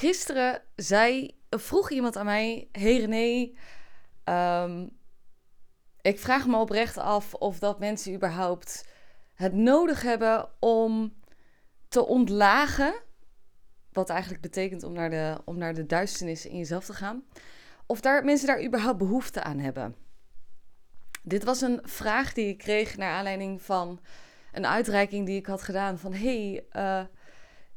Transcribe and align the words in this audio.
gisteren 0.00 0.62
zei, 0.76 1.38
vroeg 1.50 1.90
iemand 1.90 2.16
aan 2.16 2.24
mij: 2.24 2.68
Hey 2.72 2.96
René, 2.96 3.52
ehm, 4.24 4.86
ik 6.00 6.18
vraag 6.18 6.46
me 6.46 6.56
oprecht 6.56 6.98
af 6.98 7.34
of 7.34 7.58
dat 7.58 7.78
mensen 7.78 8.14
überhaupt 8.14 8.88
het 9.34 9.52
nodig 9.52 10.02
hebben 10.02 10.48
om 10.58 11.14
te 11.88 12.06
ontlagen. 12.06 12.94
Wat 13.92 14.10
eigenlijk 14.10 14.42
betekent 14.42 14.82
om 14.82 14.92
naar 14.92 15.10
de, 15.10 15.40
om 15.44 15.58
naar 15.58 15.74
de 15.74 15.86
duisternis 15.86 16.46
in 16.46 16.56
jezelf 16.56 16.84
te 16.84 16.94
gaan. 16.94 17.24
Of 17.86 18.00
daar, 18.00 18.24
mensen 18.24 18.46
daar 18.46 18.64
überhaupt 18.64 18.98
behoefte 18.98 19.42
aan 19.42 19.58
hebben. 19.58 19.96
Dit 21.22 21.44
was 21.44 21.60
een 21.60 21.80
vraag 21.82 22.32
die 22.32 22.48
ik 22.48 22.58
kreeg 22.58 22.96
naar 22.96 23.12
aanleiding 23.12 23.62
van 23.62 24.00
een 24.52 24.66
uitreiking 24.66 25.26
die 25.26 25.38
ik 25.38 25.46
had 25.46 25.62
gedaan. 25.62 25.98
Van 25.98 26.12
hey, 26.12 26.64
uh, 26.72 27.04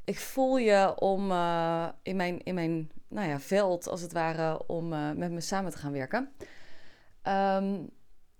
ik 0.05 0.19
voel 0.19 0.57
je 0.57 0.93
om 0.99 1.31
uh, 1.31 1.87
in 2.01 2.15
mijn, 2.15 2.43
in 2.43 2.53
mijn 2.53 2.91
nou 3.07 3.29
ja, 3.29 3.39
veld, 3.39 3.89
als 3.89 4.01
het 4.01 4.13
ware, 4.13 4.67
om 4.67 4.93
uh, 4.93 5.11
met 5.11 5.31
me 5.31 5.41
samen 5.41 5.71
te 5.71 5.77
gaan 5.77 5.91
werken. 5.91 6.31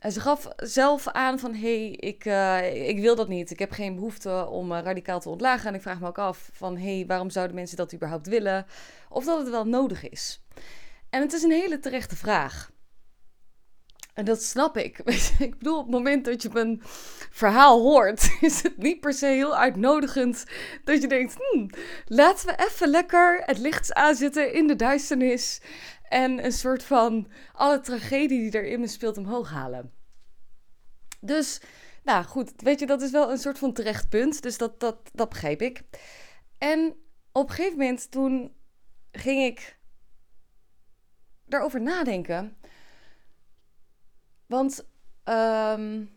En 0.03 0.12
ze 0.12 0.20
gaf 0.20 0.48
zelf 0.55 1.08
aan 1.08 1.39
van, 1.39 1.55
hey, 1.55 1.89
ik, 1.89 2.26
uh, 2.26 2.88
ik 2.88 2.99
wil 2.99 3.16
dat 3.16 3.27
niet. 3.27 3.52
Ik 3.52 3.59
heb 3.59 3.72
geen 3.72 3.95
behoefte 3.95 4.48
om 4.48 4.73
radicaal 4.73 5.20
te 5.20 5.30
ontlagen. 5.30 5.67
En 5.67 5.76
ik 5.76 5.81
vraag 5.81 5.99
me 5.99 6.08
ook 6.08 6.17
af 6.17 6.49
van, 6.53 6.77
hey, 6.77 7.03
waarom 7.08 7.30
zouden 7.30 7.55
mensen 7.55 7.77
dat 7.77 7.94
überhaupt 7.94 8.27
willen? 8.27 8.66
Of 9.09 9.25
dat 9.25 9.39
het 9.39 9.50
wel 9.50 9.66
nodig 9.66 10.09
is. 10.09 10.44
En 11.09 11.22
het 11.22 11.34
is 11.34 11.44
een 11.44 11.52
hele 11.52 11.80
terechte 11.80 12.16
vraag. 12.16 12.72
En 14.13 14.26
dat 14.26 14.44
snap 14.44 14.77
ik. 14.77 14.98
ik 15.40 15.58
bedoel, 15.58 15.77
op 15.77 15.84
het 15.84 15.94
moment 15.94 16.26
dat 16.26 16.41
je 16.41 16.49
mijn 16.53 16.81
verhaal 17.31 17.81
hoort, 17.81 18.30
is 18.41 18.63
het 18.63 18.77
niet 18.77 18.99
per 18.99 19.13
se 19.13 19.26
heel 19.26 19.55
uitnodigend 19.55 20.45
dat 20.84 21.02
je 21.02 21.08
denkt: 21.08 21.36
hmm, 21.38 21.70
laten 22.05 22.45
we 22.45 22.66
even 22.66 22.88
lekker 22.88 23.41
het 23.45 23.58
licht 23.58 23.94
aanzetten 23.94 24.53
in 24.53 24.67
de 24.67 24.76
duisternis. 24.76 25.62
En 26.03 26.45
een 26.45 26.52
soort 26.52 26.84
van 26.84 27.28
alle 27.53 27.80
tragedie 27.80 28.52
die 28.52 28.61
erin 28.61 28.80
me 28.80 28.88
speelt 28.88 29.17
omhoog 29.17 29.50
halen. 29.50 29.94
Dus, 31.19 31.61
nou 32.03 32.23
goed, 32.23 32.52
weet 32.58 32.80
je, 32.80 32.86
dat 32.86 33.02
is 33.02 33.11
wel 33.11 33.31
een 33.31 33.38
soort 33.38 33.58
van 33.58 33.73
terecht 33.73 34.09
punt. 34.09 34.41
Dus 34.41 34.58
dat, 34.58 34.80
dat, 34.80 34.97
dat 35.14 35.30
begrijp 35.30 35.61
ik. 35.61 35.84
En 36.58 36.95
op 37.31 37.50
een 37.50 37.56
gegeven 37.56 37.78
moment 37.78 38.11
toen 38.11 38.56
ging 39.11 39.44
ik 39.44 39.78
daarover 41.45 41.81
nadenken. 41.81 42.58
Want 44.54 44.86
um, 45.26 46.09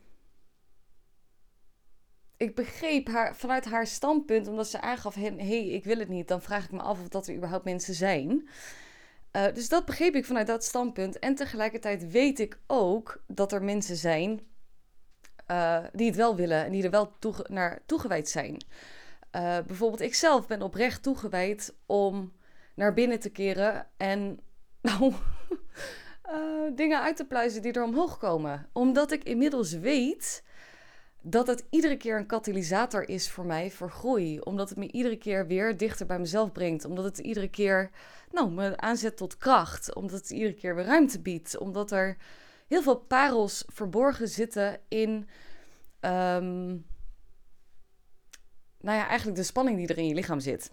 ik 2.36 2.54
begreep 2.54 3.08
haar 3.08 3.36
vanuit 3.36 3.64
haar 3.64 3.86
standpunt, 3.86 4.48
omdat 4.48 4.68
ze 4.68 4.80
aangaf: 4.80 5.14
hé, 5.14 5.34
hey, 5.36 5.66
ik 5.66 5.84
wil 5.84 5.98
het 5.98 6.08
niet. 6.08 6.28
Dan 6.28 6.42
vraag 6.42 6.64
ik 6.64 6.70
me 6.70 6.80
af 6.80 7.00
of 7.00 7.08
dat 7.08 7.26
er 7.26 7.34
überhaupt 7.34 7.64
mensen 7.64 7.94
zijn. 7.94 8.48
Uh, 9.32 9.44
dus 9.54 9.68
dat 9.68 9.84
begreep 9.84 10.14
ik 10.14 10.24
vanuit 10.24 10.46
dat 10.46 10.64
standpunt. 10.64 11.18
En 11.18 11.34
tegelijkertijd 11.34 12.10
weet 12.10 12.38
ik 12.38 12.58
ook 12.66 13.22
dat 13.26 13.52
er 13.52 13.62
mensen 13.62 13.96
zijn 13.96 14.40
uh, 15.50 15.84
die 15.92 16.06
het 16.06 16.16
wel 16.16 16.36
willen 16.36 16.64
en 16.64 16.72
die 16.72 16.82
er 16.82 16.90
wel 16.90 17.12
toege 17.18 17.44
naar 17.48 17.82
toegewijd 17.86 18.28
zijn. 18.28 18.64
Uh, 19.36 19.58
bijvoorbeeld, 19.66 20.00
ik 20.00 20.14
zelf 20.14 20.46
ben 20.46 20.62
oprecht 20.62 21.02
toegewijd 21.02 21.74
om 21.86 22.32
naar 22.74 22.94
binnen 22.94 23.20
te 23.20 23.30
keren 23.30 23.86
en 23.96 24.40
nou, 24.80 25.14
dingen 26.74 27.00
uit 27.00 27.16
te 27.16 27.24
pluizen 27.24 27.62
die 27.62 27.72
er 27.72 27.84
omhoog 27.84 28.18
komen. 28.18 28.68
Omdat 28.72 29.12
ik 29.12 29.24
inmiddels 29.24 29.72
weet 29.72 30.44
dat 31.22 31.46
het 31.46 31.64
iedere 31.70 31.96
keer 31.96 32.16
een 32.16 32.26
katalysator 32.26 33.08
is 33.08 33.30
voor 33.30 33.46
mij 33.46 33.70
voor 33.70 33.90
groei. 33.90 34.40
Omdat 34.40 34.68
het 34.68 34.78
me 34.78 34.90
iedere 34.90 35.16
keer 35.16 35.46
weer 35.46 35.76
dichter 35.76 36.06
bij 36.06 36.18
mezelf 36.18 36.52
brengt. 36.52 36.84
Omdat 36.84 37.04
het 37.04 37.18
iedere 37.18 37.48
keer 37.48 37.90
nou, 38.30 38.50
me 38.50 38.76
aanzet 38.76 39.16
tot 39.16 39.36
kracht. 39.36 39.94
Omdat 39.94 40.18
het 40.18 40.30
iedere 40.30 40.54
keer 40.54 40.74
weer 40.74 40.84
ruimte 40.84 41.20
biedt. 41.20 41.58
Omdat 41.58 41.90
er 41.90 42.16
heel 42.68 42.82
veel 42.82 42.96
parels 42.96 43.64
verborgen 43.66 44.28
zitten 44.28 44.80
in. 44.88 45.28
Um, 46.00 46.86
nou 48.80 48.98
ja, 48.98 49.06
eigenlijk 49.06 49.38
de 49.38 49.44
spanning 49.44 49.76
die 49.78 49.88
er 49.88 49.98
in 49.98 50.08
je 50.08 50.14
lichaam 50.14 50.40
zit. 50.40 50.72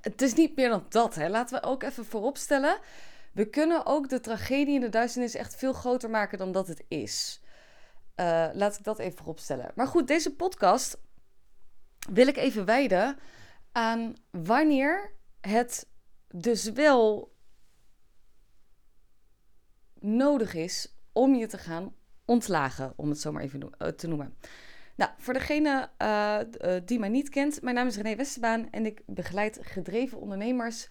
Het 0.00 0.22
is 0.22 0.34
niet 0.34 0.56
meer 0.56 0.68
dan 0.68 0.86
dat. 0.88 1.14
Hè. 1.14 1.28
Laten 1.28 1.60
we 1.60 1.66
ook 1.66 1.82
even 1.82 2.04
vooropstellen. 2.04 2.78
We 3.34 3.50
kunnen 3.50 3.86
ook 3.86 4.08
de 4.08 4.20
tragedie 4.20 4.74
in 4.74 4.80
de 4.80 4.88
duisternis 4.88 5.34
echt 5.34 5.56
veel 5.56 5.72
groter 5.72 6.10
maken 6.10 6.38
dan 6.38 6.52
dat 6.52 6.68
het 6.68 6.84
is. 6.88 7.40
Uh, 8.16 8.48
laat 8.52 8.78
ik 8.78 8.84
dat 8.84 8.98
even 8.98 9.16
vooropstellen. 9.16 9.72
Maar 9.74 9.86
goed, 9.86 10.08
deze 10.08 10.34
podcast 10.34 10.98
wil 12.10 12.26
ik 12.26 12.36
even 12.36 12.64
wijden 12.64 13.18
aan 13.72 14.14
wanneer 14.30 15.12
het 15.40 15.88
dus 16.28 16.72
wel 16.72 17.34
nodig 20.00 20.54
is 20.54 20.94
om 21.12 21.34
je 21.34 21.46
te 21.46 21.58
gaan 21.58 21.94
ontlagen, 22.24 22.92
om 22.96 23.08
het 23.08 23.20
zo 23.20 23.32
maar 23.32 23.42
even 23.42 23.70
eh, 23.78 23.88
te 23.88 24.06
noemen. 24.06 24.36
Nou, 24.96 25.10
voor 25.18 25.34
degene 25.34 25.90
uh, 25.98 26.38
die 26.84 26.98
mij 26.98 27.08
niet 27.08 27.28
kent, 27.28 27.62
mijn 27.62 27.74
naam 27.74 27.86
is 27.86 27.96
René 27.96 28.16
Westerbaan 28.16 28.70
en 28.70 28.86
ik 28.86 29.02
begeleid 29.06 29.58
gedreven 29.62 30.20
ondernemers 30.20 30.88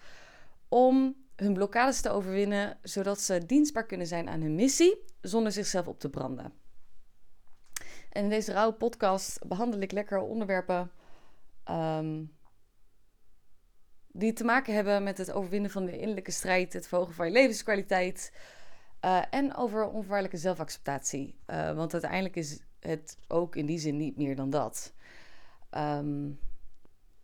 om 0.68 1.23
hun 1.36 1.54
blokkades 1.54 2.00
te 2.00 2.10
overwinnen, 2.10 2.78
zodat 2.82 3.20
ze 3.20 3.46
dienstbaar 3.46 3.86
kunnen 3.86 4.06
zijn 4.06 4.28
aan 4.28 4.40
hun 4.40 4.54
missie 4.54 5.04
zonder 5.20 5.52
zichzelf 5.52 5.88
op 5.88 6.00
te 6.00 6.10
branden. 6.10 6.52
En 8.10 8.22
in 8.22 8.28
deze 8.28 8.52
rauwe 8.52 8.74
podcast 8.74 9.48
behandel 9.48 9.80
ik 9.80 9.92
lekker 9.92 10.18
onderwerpen 10.18 10.90
um, 11.70 12.32
die 14.06 14.32
te 14.32 14.44
maken 14.44 14.74
hebben 14.74 15.02
met 15.02 15.18
het 15.18 15.32
overwinnen 15.32 15.70
van 15.70 15.84
de 15.84 15.98
innerlijke 15.98 16.30
strijd, 16.30 16.72
het 16.72 16.88
verhogen 16.88 17.14
van 17.14 17.26
je 17.26 17.32
levenskwaliteit 17.32 18.32
uh, 19.04 19.22
en 19.30 19.54
over 19.54 19.84
onvoorwaardelijke 19.86 20.36
zelfacceptatie. 20.36 21.38
Uh, 21.46 21.74
want 21.74 21.92
uiteindelijk 21.92 22.36
is 22.36 22.60
het 22.80 23.18
ook 23.28 23.56
in 23.56 23.66
die 23.66 23.78
zin 23.78 23.96
niet 23.96 24.16
meer 24.16 24.36
dan 24.36 24.50
dat. 24.50 24.94
Um, 25.70 26.38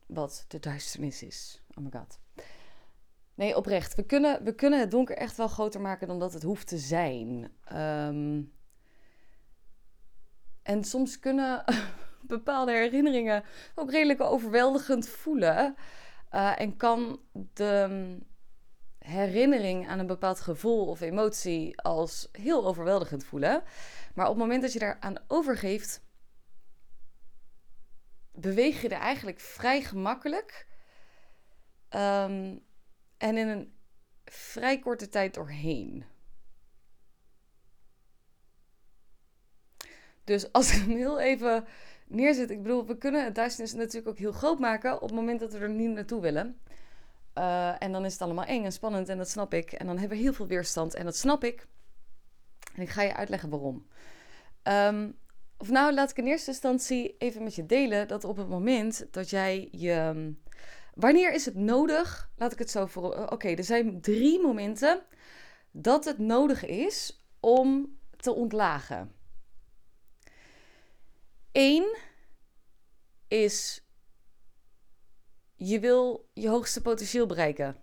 wat 0.06 0.44
de 0.48 0.58
duisternis 0.58 1.22
is. 1.22 1.62
Oh 1.74 1.84
my 1.84 1.90
god. 1.90 2.18
Nee, 3.40 3.56
oprecht. 3.56 3.94
We 3.94 4.02
kunnen, 4.02 4.44
we 4.44 4.54
kunnen 4.54 4.80
het 4.80 4.90
donker 4.90 5.16
echt 5.16 5.36
wel 5.36 5.48
groter 5.48 5.80
maken 5.80 6.08
dan 6.08 6.18
dat 6.18 6.32
het 6.32 6.42
hoeft 6.42 6.66
te 6.66 6.78
zijn. 6.78 7.52
Um, 7.72 8.52
en 10.62 10.84
soms 10.84 11.18
kunnen 11.18 11.64
bepaalde 12.36 12.72
herinneringen 12.72 13.44
ook 13.74 13.90
redelijk 13.90 14.20
overweldigend 14.20 15.08
voelen. 15.08 15.76
Uh, 16.32 16.60
en 16.60 16.76
kan 16.76 17.20
de 17.32 17.86
mm, 17.90 18.26
herinnering 18.98 19.88
aan 19.88 19.98
een 19.98 20.06
bepaald 20.06 20.40
gevoel 20.40 20.86
of 20.86 21.00
emotie 21.00 21.80
als 21.80 22.28
heel 22.32 22.66
overweldigend 22.66 23.24
voelen. 23.24 23.62
Maar 24.14 24.26
op 24.26 24.32
het 24.32 24.42
moment 24.42 24.62
dat 24.62 24.72
je 24.72 24.78
daaraan 24.78 25.24
overgeeft, 25.28 26.02
beweeg 28.32 28.82
je 28.82 28.88
er 28.88 29.00
eigenlijk 29.00 29.40
vrij 29.40 29.82
gemakkelijk. 29.82 30.68
Um, 31.90 32.68
en 33.20 33.36
in 33.36 33.48
een 33.48 33.72
vrij 34.24 34.78
korte 34.78 35.08
tijd 35.08 35.34
doorheen. 35.34 36.04
Dus 40.24 40.52
als 40.52 40.72
ik 40.72 40.80
hem 40.80 40.96
heel 40.96 41.20
even 41.20 41.64
neerzet, 42.06 42.50
ik 42.50 42.62
bedoel, 42.62 42.86
we 42.86 42.98
kunnen 42.98 43.24
het 43.24 43.34
duisternis 43.34 43.74
natuurlijk 43.74 44.08
ook 44.08 44.18
heel 44.18 44.32
groot 44.32 44.58
maken 44.58 44.94
op 44.94 45.08
het 45.08 45.12
moment 45.12 45.40
dat 45.40 45.52
we 45.52 45.58
er 45.58 45.70
niet 45.70 45.90
naartoe 45.90 46.20
willen. 46.20 46.60
Uh, 47.38 47.82
en 47.82 47.92
dan 47.92 48.04
is 48.04 48.12
het 48.12 48.22
allemaal 48.22 48.44
eng 48.44 48.64
en 48.64 48.72
spannend 48.72 49.08
en 49.08 49.18
dat 49.18 49.28
snap 49.28 49.54
ik. 49.54 49.72
En 49.72 49.86
dan 49.86 49.98
hebben 49.98 50.16
we 50.16 50.22
heel 50.22 50.32
veel 50.32 50.46
weerstand 50.46 50.94
en 50.94 51.04
dat 51.04 51.16
snap 51.16 51.44
ik. 51.44 51.66
En 52.74 52.82
ik 52.82 52.88
ga 52.88 53.02
je 53.02 53.14
uitleggen 53.14 53.50
waarom. 53.50 53.86
Um, 54.62 55.18
of 55.56 55.70
nou, 55.70 55.94
laat 55.94 56.10
ik 56.10 56.16
in 56.16 56.26
eerste 56.26 56.50
instantie 56.50 57.16
even 57.18 57.42
met 57.42 57.54
je 57.54 57.66
delen 57.66 58.08
dat 58.08 58.24
op 58.24 58.36
het 58.36 58.48
moment 58.48 59.06
dat 59.10 59.30
jij 59.30 59.68
je. 59.72 60.32
Wanneer 61.00 61.32
is 61.32 61.44
het 61.44 61.54
nodig? 61.54 62.30
Laat 62.36 62.52
ik 62.52 62.58
het 62.58 62.70
zo 62.70 62.86
voor. 62.86 63.30
Oké, 63.30 63.48
er 63.48 63.64
zijn 63.64 64.00
drie 64.00 64.40
momenten 64.40 65.06
dat 65.70 66.04
het 66.04 66.18
nodig 66.18 66.64
is 66.64 67.24
om 67.40 67.98
te 68.16 68.32
ontlagen. 68.32 69.14
Eén 71.52 71.96
is 73.28 73.84
je 75.56 75.80
wil 75.80 76.30
je 76.32 76.48
hoogste 76.48 76.82
potentieel 76.82 77.26
bereiken. 77.26 77.76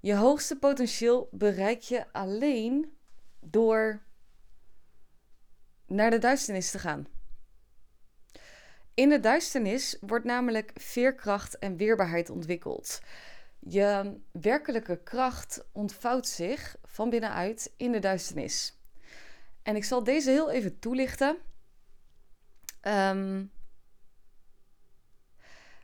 Je 0.00 0.14
hoogste 0.14 0.58
potentieel 0.58 1.28
bereik 1.32 1.80
je 1.80 2.12
alleen 2.12 2.98
door 3.40 4.02
naar 5.86 6.10
de 6.10 6.18
duisternis 6.18 6.70
te 6.70 6.78
gaan. 6.78 7.06
In 9.00 9.08
de 9.08 9.20
duisternis 9.20 9.96
wordt 10.00 10.24
namelijk 10.24 10.70
veerkracht 10.74 11.58
en 11.58 11.76
weerbaarheid 11.76 12.30
ontwikkeld. 12.30 13.00
Je 13.58 14.16
werkelijke 14.32 15.02
kracht 15.02 15.64
ontvouwt 15.72 16.28
zich 16.28 16.76
van 16.84 17.10
binnenuit 17.10 17.72
in 17.76 17.92
de 17.92 17.98
duisternis. 17.98 18.78
En 19.62 19.76
ik 19.76 19.84
zal 19.84 20.04
deze 20.04 20.30
heel 20.30 20.50
even 20.50 20.78
toelichten. 20.78 21.36
Um, 22.82 23.52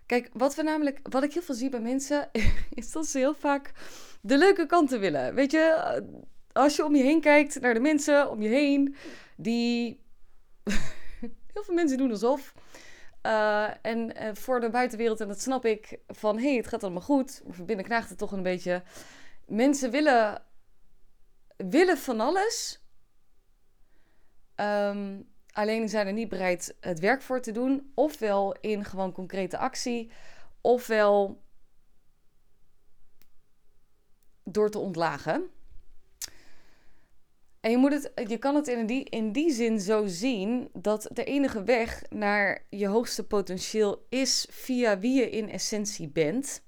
Kijk, 0.07 0.31
wat 0.33 0.55
we 0.55 0.63
namelijk, 0.63 1.01
wat 1.03 1.23
ik 1.23 1.33
heel 1.33 1.43
veel 1.43 1.55
zie 1.55 1.71
bij 1.71 1.81
mensen, 1.81 2.31
is 2.75 2.93
dat 2.93 3.07
ze 3.07 3.19
heel 3.19 3.35
vaak 3.35 3.73
de 4.21 4.39
leuke 4.39 4.67
kanten 4.67 5.01
willen. 5.01 5.35
Weet 5.35 5.51
je, 5.51 6.03
als 6.53 6.77
je 6.77 6.85
om 6.85 6.97
je 6.97 7.03
heen 7.03 7.21
kijkt 7.21 7.61
naar 7.61 7.75
de 7.75 7.81
mensen 7.81 8.31
om 8.31 8.43
je 8.43 8.49
heen, 8.49 8.97
die. 9.37 10.01
heel 11.53 11.63
veel 11.63 11.75
mensen 11.75 11.99
doen 11.99 12.11
alsof. 12.11 12.55
Uh, 13.27 13.69
en 13.83 14.23
uh, 14.23 14.35
voor 14.35 14.61
de 14.61 14.71
buitenwereld, 14.71 15.21
en 15.21 15.29
dat 15.29 15.41
snap 15.41 15.65
ik, 15.65 15.99
van 16.07 16.37
hé, 16.37 16.49
hey, 16.49 16.57
het 16.57 16.67
gaat 16.67 16.83
allemaal 16.83 17.03
goed. 17.03 17.43
Maar 17.45 17.55
van 17.55 17.67
binnen 17.67 17.85
knaagt 17.85 18.09
het 18.09 18.19
toch 18.19 18.33
een 18.33 18.43
beetje. 18.43 18.83
Mensen 19.47 19.91
willen, 19.91 20.43
willen 21.57 21.99
van 21.99 22.21
alles. 22.21 22.85
Um, 24.57 25.29
alleen 25.51 25.89
zijn 25.89 26.07
er 26.07 26.13
niet 26.13 26.29
bereid 26.29 26.77
het 26.81 27.01
werk 27.01 27.23
voor 27.23 27.41
te 27.41 27.53
doen. 27.53 27.93
Ofwel 27.95 28.57
in 28.61 28.85
gewoon 28.85 29.13
concrete 29.13 29.59
actie, 29.59 30.11
ofwel 30.61 31.43
door 34.45 34.71
te 34.71 34.79
ontlagen. 34.79 35.51
En 37.67 37.73
je, 37.73 37.79
moet 37.79 37.93
het, 37.93 38.29
je 38.29 38.39
kan 38.39 38.55
het 38.55 38.69
in 38.69 38.87
die, 38.87 39.05
in 39.05 39.33
die 39.33 39.53
zin 39.53 39.81
zo 39.81 40.07
zien 40.07 40.69
dat 40.73 41.09
de 41.13 41.25
enige 41.25 41.63
weg 41.63 42.03
naar 42.09 42.67
je 42.71 42.87
hoogste 42.87 43.27
potentieel 43.27 44.07
is 44.09 44.47
via 44.51 44.99
wie 44.99 45.21
je 45.21 45.31
in 45.31 45.51
essentie 45.51 46.09
bent. 46.09 46.65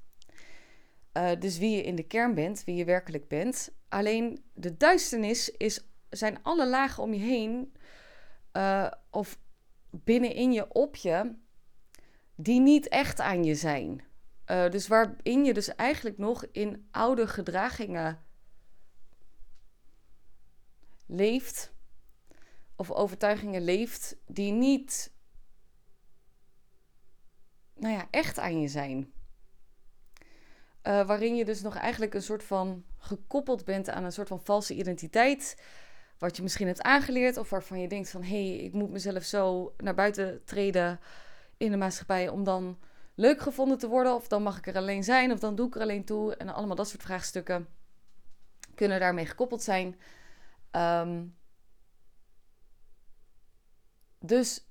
Uh, 1.12 1.30
dus 1.38 1.58
wie 1.58 1.76
je 1.76 1.82
in 1.82 1.94
de 1.94 2.02
kern 2.02 2.34
bent, 2.34 2.64
wie 2.64 2.74
je 2.74 2.84
werkelijk 2.84 3.28
bent. 3.28 3.72
Alleen 3.88 4.44
de 4.54 4.76
duisternis 4.76 5.50
is, 5.50 5.86
zijn 6.10 6.38
alle 6.42 6.68
lagen 6.68 7.02
om 7.02 7.12
je 7.12 7.20
heen 7.20 7.72
uh, 8.52 8.90
of 9.10 9.38
binnenin 9.90 10.52
je 10.52 10.72
op 10.72 10.96
je, 10.96 11.34
die 12.34 12.60
niet 12.60 12.88
echt 12.88 13.20
aan 13.20 13.44
je 13.44 13.54
zijn. 13.54 14.04
Uh, 14.50 14.68
dus 14.70 14.88
waarin 14.88 15.44
je 15.44 15.54
dus 15.54 15.74
eigenlijk 15.74 16.18
nog 16.18 16.44
in 16.52 16.88
oude 16.90 17.26
gedragingen 17.26 18.26
leeft, 21.08 21.72
of 22.76 22.90
overtuigingen 22.90 23.62
leeft, 23.62 24.16
die 24.26 24.52
niet, 24.52 25.12
nou 27.74 27.94
ja, 27.94 28.08
echt 28.10 28.38
aan 28.38 28.60
je 28.60 28.68
zijn. 28.68 29.12
Uh, 30.82 31.06
waarin 31.06 31.36
je 31.36 31.44
dus 31.44 31.62
nog 31.62 31.76
eigenlijk 31.76 32.14
een 32.14 32.22
soort 32.22 32.44
van 32.44 32.84
gekoppeld 32.98 33.64
bent 33.64 33.88
aan 33.88 34.04
een 34.04 34.12
soort 34.12 34.28
van 34.28 34.44
valse 34.44 34.74
identiteit 34.74 35.56
wat 36.18 36.36
je 36.36 36.42
misschien 36.42 36.66
hebt 36.66 36.82
aangeleerd 36.82 37.36
of 37.36 37.50
waarvan 37.50 37.80
je 37.80 37.88
denkt 37.88 38.10
van 38.10 38.22
hé, 38.22 38.48
hey, 38.48 38.56
ik 38.56 38.72
moet 38.72 38.90
mezelf 38.90 39.22
zo 39.22 39.74
naar 39.76 39.94
buiten 39.94 40.44
treden 40.44 41.00
in 41.56 41.70
de 41.70 41.76
maatschappij 41.76 42.28
om 42.28 42.44
dan 42.44 42.78
leuk 43.14 43.40
gevonden 43.40 43.78
te 43.78 43.88
worden 43.88 44.14
of 44.14 44.28
dan 44.28 44.42
mag 44.42 44.58
ik 44.58 44.66
er 44.66 44.76
alleen 44.76 45.04
zijn 45.04 45.32
of 45.32 45.38
dan 45.38 45.54
doe 45.54 45.66
ik 45.66 45.74
er 45.74 45.80
alleen 45.80 46.04
toe 46.04 46.36
en 46.36 46.48
allemaal 46.48 46.76
dat 46.76 46.88
soort 46.88 47.02
vraagstukken 47.02 47.68
kunnen 48.74 49.00
daarmee 49.00 49.26
gekoppeld 49.26 49.62
zijn. 49.62 49.96
Um, 50.72 51.36
dus 54.18 54.66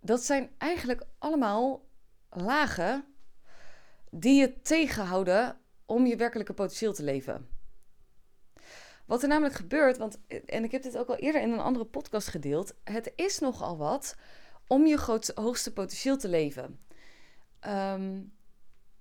dat 0.00 0.22
zijn 0.22 0.50
eigenlijk 0.58 1.06
allemaal 1.18 1.86
lagen 2.30 3.04
die 4.10 4.40
je 4.40 4.60
tegenhouden 4.60 5.60
om 5.86 6.06
je 6.06 6.16
werkelijke 6.16 6.54
potentieel 6.54 6.92
te 6.92 7.02
leven. 7.02 7.48
Wat 9.06 9.22
er 9.22 9.28
namelijk 9.28 9.54
gebeurt, 9.54 9.96
want, 9.96 10.18
en 10.46 10.64
ik 10.64 10.70
heb 10.70 10.82
dit 10.82 10.98
ook 10.98 11.08
al 11.08 11.16
eerder 11.16 11.42
in 11.42 11.52
een 11.52 11.58
andere 11.58 11.84
podcast 11.84 12.28
gedeeld, 12.28 12.74
het 12.84 13.12
is 13.16 13.38
nogal 13.38 13.76
wat 13.76 14.16
om 14.66 14.86
je 14.86 14.96
grootste, 14.96 15.40
hoogste 15.40 15.72
potentieel 15.72 16.16
te 16.16 16.28
leven. 16.28 16.80
Um, 17.66 18.36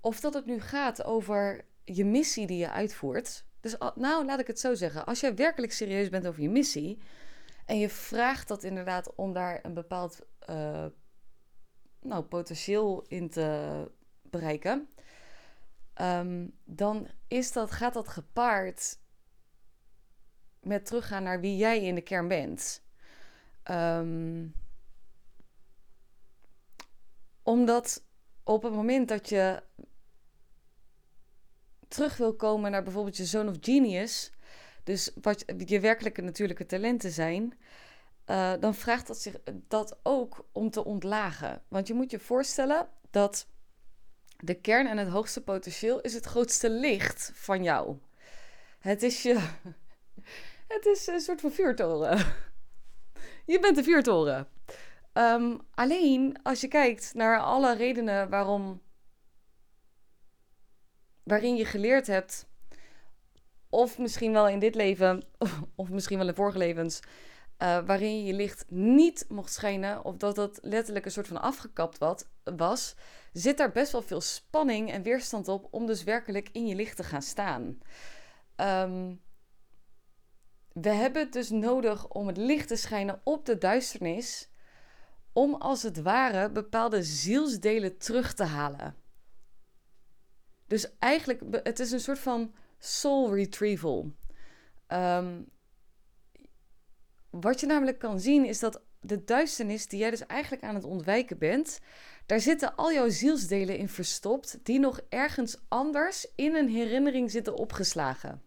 of 0.01 0.19
dat 0.19 0.33
het 0.33 0.45
nu 0.45 0.59
gaat 0.59 1.03
over 1.03 1.65
je 1.83 2.05
missie 2.05 2.47
die 2.47 2.57
je 2.57 2.71
uitvoert. 2.71 3.45
Dus 3.59 3.75
nou, 3.95 4.25
laat 4.25 4.39
ik 4.39 4.47
het 4.47 4.59
zo 4.59 4.73
zeggen. 4.73 5.05
Als 5.05 5.19
jij 5.19 5.35
werkelijk 5.35 5.73
serieus 5.73 6.09
bent 6.09 6.27
over 6.27 6.41
je 6.41 6.49
missie 6.49 6.99
en 7.65 7.79
je 7.79 7.89
vraagt 7.89 8.47
dat 8.47 8.63
inderdaad 8.63 9.15
om 9.15 9.33
daar 9.33 9.59
een 9.61 9.73
bepaald 9.73 10.19
uh, 10.49 10.85
nou, 12.01 12.23
potentieel 12.23 13.05
in 13.07 13.29
te 13.29 13.91
bereiken, 14.21 14.89
um, 16.01 16.57
dan 16.63 17.07
is 17.27 17.51
dat, 17.51 17.71
gaat 17.71 17.93
dat 17.93 18.07
gepaard 18.07 18.99
met 20.61 20.85
teruggaan 20.85 21.23
naar 21.23 21.39
wie 21.39 21.57
jij 21.57 21.83
in 21.83 21.95
de 21.95 22.01
kern 22.01 22.27
bent. 22.27 22.85
Um, 23.71 24.53
omdat 27.43 28.05
op 28.43 28.63
het 28.63 28.73
moment 28.73 29.07
dat 29.07 29.29
je 29.29 29.63
terug 31.87 32.17
wil 32.17 32.35
komen 32.35 32.71
naar 32.71 32.83
bijvoorbeeld 32.83 33.17
je 33.17 33.25
zone 33.25 33.49
of 33.49 33.57
genius, 33.61 34.31
dus 34.83 35.11
wat 35.21 35.43
je 35.65 35.79
werkelijke 35.79 36.21
natuurlijke 36.21 36.65
talenten 36.65 37.11
zijn, 37.11 37.57
uh, 38.25 38.53
dan 38.59 38.75
vraagt 38.75 39.07
dat 39.07 39.17
zich 39.17 39.35
dat 39.67 39.99
ook 40.03 40.45
om 40.51 40.69
te 40.69 40.85
ontlagen. 40.85 41.61
Want 41.67 41.87
je 41.87 41.93
moet 41.93 42.11
je 42.11 42.19
voorstellen 42.19 42.87
dat 43.11 43.47
de 44.37 44.53
kern 44.53 44.87
en 44.87 44.97
het 44.97 45.07
hoogste 45.07 45.43
potentieel 45.43 46.01
is 46.01 46.13
het 46.13 46.25
grootste 46.25 46.69
licht 46.69 47.31
van 47.33 47.63
jou. 47.63 47.97
Het 48.79 49.03
is 49.03 49.21
je, 49.21 49.33
het 50.75 50.85
is 50.85 51.07
een 51.07 51.19
soort 51.19 51.41
van 51.41 51.51
vuurtoren. 51.51 52.17
Je 53.45 53.59
bent 53.59 53.77
een 53.77 53.83
vuurtoren. 53.83 54.47
Um, 55.13 55.61
alleen 55.73 56.39
als 56.43 56.61
je 56.61 56.67
kijkt 56.67 57.13
naar 57.13 57.39
alle 57.39 57.75
redenen 57.75 58.29
waarom. 58.29 58.81
Waarin 61.27 61.55
je 61.55 61.65
geleerd 61.65 62.07
hebt. 62.07 62.47
of 63.69 63.97
misschien 63.97 64.31
wel 64.31 64.47
in 64.47 64.59
dit 64.59 64.75
leven. 64.75 65.23
of 65.75 65.89
misschien 65.89 66.17
wel 66.17 66.27
in 66.27 66.35
vorige 66.35 66.57
levens. 66.57 66.99
Uh, 67.63 67.85
waarin 67.85 68.23
je 68.23 68.33
licht 68.33 68.65
niet 68.67 69.25
mocht 69.29 69.53
schijnen. 69.53 70.05
of 70.05 70.17
dat 70.17 70.35
dat 70.35 70.59
letterlijk 70.61 71.05
een 71.05 71.11
soort 71.11 71.27
van 71.27 71.41
afgekapt 71.41 71.97
wat, 71.97 72.29
was. 72.43 72.95
zit 73.33 73.57
daar 73.57 73.71
best 73.71 73.91
wel 73.91 74.01
veel 74.01 74.21
spanning 74.21 74.91
en 74.91 75.01
weerstand 75.01 75.47
op. 75.47 75.67
om 75.71 75.85
dus 75.85 76.03
werkelijk 76.03 76.49
in 76.51 76.67
je 76.67 76.75
licht 76.75 76.95
te 76.95 77.03
gaan 77.03 77.21
staan. 77.21 77.77
Um, 78.55 79.21
we 80.73 80.89
hebben 80.89 81.21
het 81.21 81.33
dus 81.33 81.49
nodig 81.49 82.07
om 82.07 82.27
het 82.27 82.37
licht 82.37 82.67
te 82.67 82.75
schijnen 82.75 83.21
op 83.23 83.45
de 83.45 83.57
duisternis, 83.57 84.49
om 85.33 85.55
als 85.55 85.83
het 85.83 86.01
ware 86.01 86.51
bepaalde 86.51 87.03
zielsdelen 87.03 87.97
terug 87.97 88.33
te 88.33 88.43
halen. 88.43 88.95
Dus 90.67 90.97
eigenlijk, 90.99 91.41
het 91.63 91.79
is 91.79 91.91
een 91.91 91.99
soort 91.99 92.19
van 92.19 92.53
soul 92.77 93.35
retrieval. 93.35 94.11
Um, 94.87 95.49
wat 97.29 97.59
je 97.59 97.65
namelijk 97.65 97.99
kan 97.99 98.19
zien 98.19 98.45
is 98.45 98.59
dat 98.59 98.81
de 98.99 99.23
duisternis 99.23 99.87
die 99.87 99.99
jij 99.99 100.09
dus 100.09 100.25
eigenlijk 100.25 100.63
aan 100.63 100.75
het 100.75 100.83
ontwijken 100.83 101.37
bent, 101.37 101.79
daar 102.25 102.39
zitten 102.39 102.75
al 102.75 102.93
jouw 102.93 103.09
zielsdelen 103.09 103.77
in 103.77 103.89
verstopt, 103.89 104.65
die 104.65 104.79
nog 104.79 104.99
ergens 105.09 105.57
anders 105.67 106.27
in 106.35 106.55
een 106.55 106.69
herinnering 106.69 107.31
zitten 107.31 107.55
opgeslagen. 107.55 108.41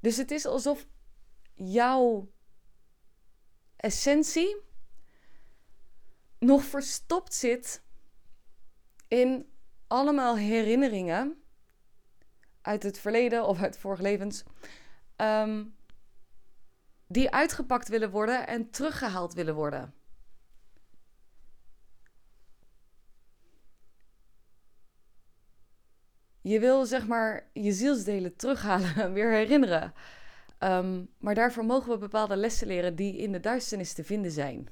Dus 0.00 0.16
het 0.16 0.30
is 0.30 0.46
alsof 0.46 0.86
jouw 1.54 2.32
essentie 3.76 4.56
nog 6.38 6.64
verstopt 6.64 7.34
zit 7.34 7.82
in 9.08 9.50
allemaal 9.86 10.36
herinneringen 10.36 11.42
uit 12.60 12.82
het 12.82 12.98
verleden 12.98 13.46
of 13.46 13.62
uit 13.62 13.78
vorige 13.78 14.02
levens, 14.02 14.44
ehm, 15.16 15.64
die 17.06 17.30
uitgepakt 17.30 17.88
willen 17.88 18.10
worden 18.10 18.46
en 18.46 18.70
teruggehaald 18.70 19.34
willen 19.34 19.54
worden. 19.54 19.94
Je 26.40 26.60
wil 26.60 26.86
zeg 26.86 27.06
maar 27.06 27.50
je 27.52 27.72
zielsdelen 27.72 28.36
terughalen 28.36 28.94
en 28.94 29.12
weer 29.12 29.30
herinneren. 29.30 29.92
Ehm, 30.58 31.04
maar 31.18 31.34
daarvoor 31.34 31.64
mogen 31.64 31.92
we 31.92 31.98
bepaalde 31.98 32.36
lessen 32.36 32.66
leren 32.66 32.96
die 32.96 33.16
in 33.16 33.32
de 33.32 33.40
duisternis 33.40 33.92
te 33.92 34.04
vinden 34.04 34.30
zijn. 34.30 34.68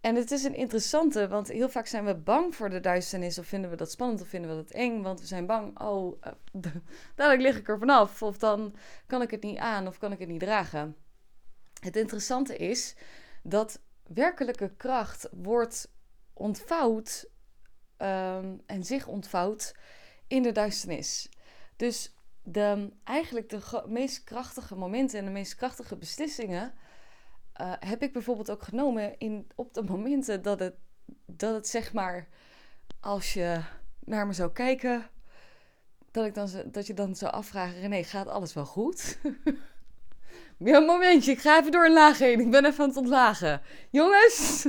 En 0.00 0.14
het 0.14 0.30
is 0.30 0.44
een 0.44 0.54
interessante, 0.54 1.28
want 1.28 1.48
heel 1.48 1.68
vaak 1.68 1.86
zijn 1.86 2.04
we 2.04 2.14
bang 2.14 2.54
voor 2.54 2.70
de 2.70 2.80
duisternis. 2.80 3.38
Of 3.38 3.46
vinden 3.46 3.70
we 3.70 3.76
dat 3.76 3.90
spannend 3.90 4.20
of 4.20 4.28
vinden 4.28 4.50
we 4.50 4.56
dat 4.56 4.70
eng. 4.70 5.02
Want 5.02 5.20
we 5.20 5.26
zijn 5.26 5.46
bang, 5.46 5.80
oh, 5.80 6.20
uh, 6.26 6.32
dadelijk 7.14 7.42
lig 7.42 7.56
ik 7.56 7.68
er 7.68 7.78
vanaf. 7.78 8.22
Of 8.22 8.38
dan 8.38 8.74
kan 9.06 9.22
ik 9.22 9.30
het 9.30 9.42
niet 9.42 9.58
aan 9.58 9.86
of 9.86 9.98
kan 9.98 10.12
ik 10.12 10.18
het 10.18 10.28
niet 10.28 10.40
dragen. 10.40 10.96
Het 11.80 11.96
interessante 11.96 12.56
is 12.56 12.96
dat 13.42 13.80
werkelijke 14.06 14.72
kracht 14.76 15.28
wordt 15.32 15.90
ontvouwd 16.32 17.28
um, 17.98 18.62
en 18.66 18.84
zich 18.84 19.06
ontvouwt 19.06 19.74
in 20.26 20.42
de 20.42 20.52
duisternis. 20.52 21.28
Dus 21.76 22.14
de, 22.42 22.92
eigenlijk 23.04 23.48
de 23.48 23.84
meest 23.86 24.24
krachtige 24.24 24.74
momenten 24.74 25.18
en 25.18 25.24
de 25.24 25.30
meest 25.30 25.54
krachtige 25.54 25.96
beslissingen 25.96 26.74
uh, 27.60 27.72
heb 27.78 28.02
ik 28.02 28.12
bijvoorbeeld 28.12 28.50
ook 28.50 28.62
genomen 28.62 29.18
in, 29.18 29.46
op 29.54 29.74
de 29.74 29.82
momenten 29.82 30.42
dat 30.42 30.58
het 30.60 30.74
dat 31.26 31.54
het 31.54 31.68
zeg 31.68 31.92
maar, 31.92 32.28
als 33.00 33.34
je 33.34 33.60
naar 34.04 34.26
me 34.26 34.32
zou 34.32 34.52
kijken, 34.52 35.10
dat, 36.10 36.26
ik 36.26 36.34
dan, 36.34 36.48
dat 36.66 36.86
je 36.86 36.94
dan 36.94 37.16
zou 37.16 37.32
afvragen: 37.32 37.80
René, 37.80 38.04
gaat 38.04 38.28
alles 38.28 38.54
wel 38.54 38.66
goed? 38.66 39.18
ja, 40.58 40.76
een 40.76 40.84
momentje, 40.84 41.30
ik 41.30 41.38
ga 41.38 41.58
even 41.58 41.72
door 41.72 41.84
een 41.84 41.92
laag 41.92 42.18
heen. 42.18 42.40
Ik 42.40 42.50
ben 42.50 42.64
even 42.64 42.82
aan 42.82 42.88
het 42.88 42.98
ontlagen. 42.98 43.62
Jongens! 43.90 44.68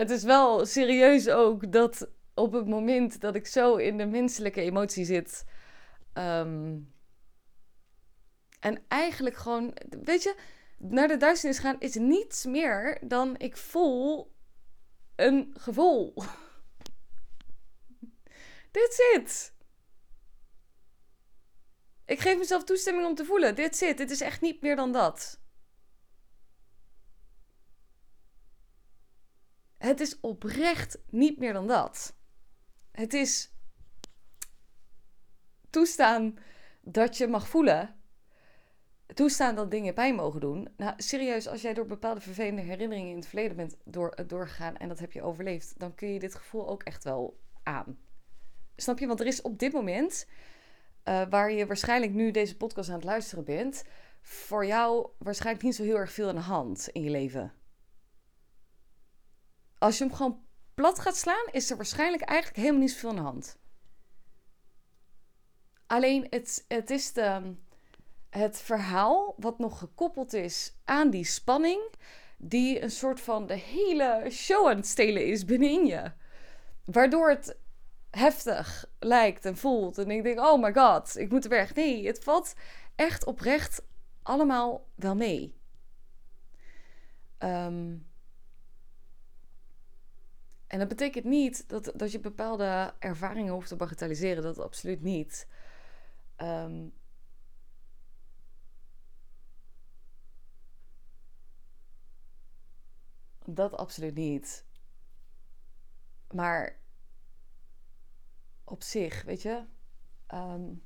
het 0.00 0.10
is 0.10 0.22
wel 0.22 0.66
serieus 0.66 1.28
ook 1.28 1.72
dat 1.72 2.08
op 2.34 2.52
het 2.52 2.66
moment 2.66 3.20
dat 3.20 3.34
ik 3.34 3.46
zo 3.46 3.76
in 3.76 3.98
de 3.98 4.06
menselijke 4.06 4.60
emotie 4.60 5.04
zit. 5.04 5.44
Ehm, 6.12 6.76
en 8.58 8.84
eigenlijk 8.88 9.36
gewoon, 9.36 9.76
weet 10.02 10.22
je, 10.22 10.36
naar 10.78 11.08
de 11.08 11.16
duisternis 11.16 11.58
gaan 11.58 11.80
is 11.80 11.94
niets 11.94 12.44
meer 12.44 12.98
dan 13.06 13.38
ik 13.38 13.56
voel 13.56 14.34
een 15.16 15.54
gevoel. 15.58 16.14
Dit 18.70 19.12
it. 19.16 19.56
Ik 22.04 22.20
geef 22.20 22.38
mezelf 22.38 22.64
toestemming 22.64 23.06
om 23.06 23.14
te 23.14 23.24
voelen. 23.24 23.54
Dit 23.54 23.76
zit. 23.76 23.96
Dit 23.96 24.10
is 24.10 24.20
echt 24.20 24.40
niet 24.40 24.60
meer 24.62 24.76
dan 24.76 24.92
dat. 24.92 25.40
Het 29.78 30.00
is 30.00 30.20
oprecht 30.20 30.98
niet 31.10 31.38
meer 31.38 31.52
dan 31.52 31.66
dat. 31.66 32.16
Het 32.92 33.14
is 33.14 33.52
toestaan 35.70 36.38
dat 36.80 37.16
je 37.16 37.26
mag 37.26 37.48
voelen. 37.48 37.97
Toestaan 39.14 39.54
dat 39.54 39.70
dingen 39.70 39.94
pijn 39.94 40.14
mogen 40.14 40.40
doen. 40.40 40.68
Nou, 40.76 40.94
serieus, 40.96 41.48
als 41.48 41.62
jij 41.62 41.74
door 41.74 41.86
bepaalde 41.86 42.20
vervelende 42.20 42.62
herinneringen 42.62 43.10
in 43.10 43.16
het 43.16 43.26
verleden 43.26 43.56
bent 43.56 43.76
door, 43.84 44.26
doorgegaan 44.26 44.76
en 44.76 44.88
dat 44.88 44.98
heb 44.98 45.12
je 45.12 45.22
overleefd, 45.22 45.78
dan 45.78 45.94
kun 45.94 46.12
je 46.12 46.18
dit 46.18 46.34
gevoel 46.34 46.68
ook 46.68 46.82
echt 46.82 47.04
wel 47.04 47.40
aan. 47.62 47.98
Snap 48.76 48.98
je? 48.98 49.06
Want 49.06 49.20
er 49.20 49.26
is 49.26 49.42
op 49.42 49.58
dit 49.58 49.72
moment, 49.72 50.26
uh, 51.04 51.22
waar 51.30 51.52
je 51.52 51.66
waarschijnlijk 51.66 52.12
nu 52.12 52.30
deze 52.30 52.56
podcast 52.56 52.88
aan 52.88 52.94
het 52.94 53.04
luisteren 53.04 53.44
bent, 53.44 53.84
voor 54.22 54.66
jou 54.66 55.08
waarschijnlijk 55.18 55.64
niet 55.64 55.74
zo 55.74 55.82
heel 55.82 55.96
erg 55.96 56.12
veel 56.12 56.28
aan 56.28 56.34
de 56.34 56.40
hand 56.40 56.88
in 56.88 57.02
je 57.02 57.10
leven. 57.10 57.52
Als 59.78 59.98
je 59.98 60.04
hem 60.04 60.14
gewoon 60.14 60.42
plat 60.74 60.98
gaat 60.98 61.16
slaan, 61.16 61.46
is 61.50 61.70
er 61.70 61.76
waarschijnlijk 61.76 62.22
eigenlijk 62.22 62.60
helemaal 62.60 62.80
niet 62.80 62.90
zoveel 62.90 63.10
aan 63.10 63.16
de 63.16 63.22
hand. 63.22 63.58
Alleen 65.86 66.26
het, 66.30 66.64
het 66.68 66.90
is 66.90 67.12
de, 67.12 67.54
het 68.30 68.60
verhaal 68.60 69.34
wat 69.36 69.58
nog 69.58 69.78
gekoppeld 69.78 70.32
is 70.32 70.72
aan 70.84 71.10
die 71.10 71.24
spanning, 71.24 71.80
die 72.36 72.82
een 72.82 72.90
soort 72.90 73.20
van 73.20 73.46
de 73.46 73.54
hele 73.54 74.26
show 74.30 74.68
aan 74.68 74.76
het 74.76 74.86
stelen 74.86 75.26
is 75.26 75.44
binnenin 75.44 75.86
je. 75.86 76.12
Waardoor 76.84 77.28
het 77.30 77.56
heftig 78.10 78.86
lijkt 78.98 79.44
en 79.44 79.56
voelt. 79.56 79.98
En 79.98 80.10
ik 80.10 80.22
denk, 80.22 80.38
oh 80.38 80.62
my 80.62 80.72
god, 80.72 81.16
ik 81.16 81.30
moet 81.30 81.44
er 81.44 81.50
weg. 81.50 81.74
Nee, 81.74 82.06
het 82.06 82.24
valt 82.24 82.54
echt 82.94 83.24
oprecht 83.24 83.82
allemaal 84.22 84.88
wel 84.94 85.16
mee. 85.16 85.56
Um, 87.38 88.06
en 90.66 90.78
dat 90.78 90.88
betekent 90.88 91.24
niet 91.24 91.68
dat, 91.68 91.92
dat 91.94 92.12
je 92.12 92.20
bepaalde 92.20 92.92
ervaringen 92.98 93.52
hoeft 93.52 93.68
te 93.68 93.76
bagatelliseren. 93.76 94.42
Dat 94.42 94.58
absoluut 94.58 95.02
niet. 95.02 95.48
Um, 96.36 96.92
dat 103.54 103.72
absoluut 103.72 104.14
niet. 104.14 104.64
Maar 106.34 106.78
op 108.64 108.82
zich, 108.82 109.22
weet 109.22 109.42
je. 109.42 109.64
Um, 110.34 110.82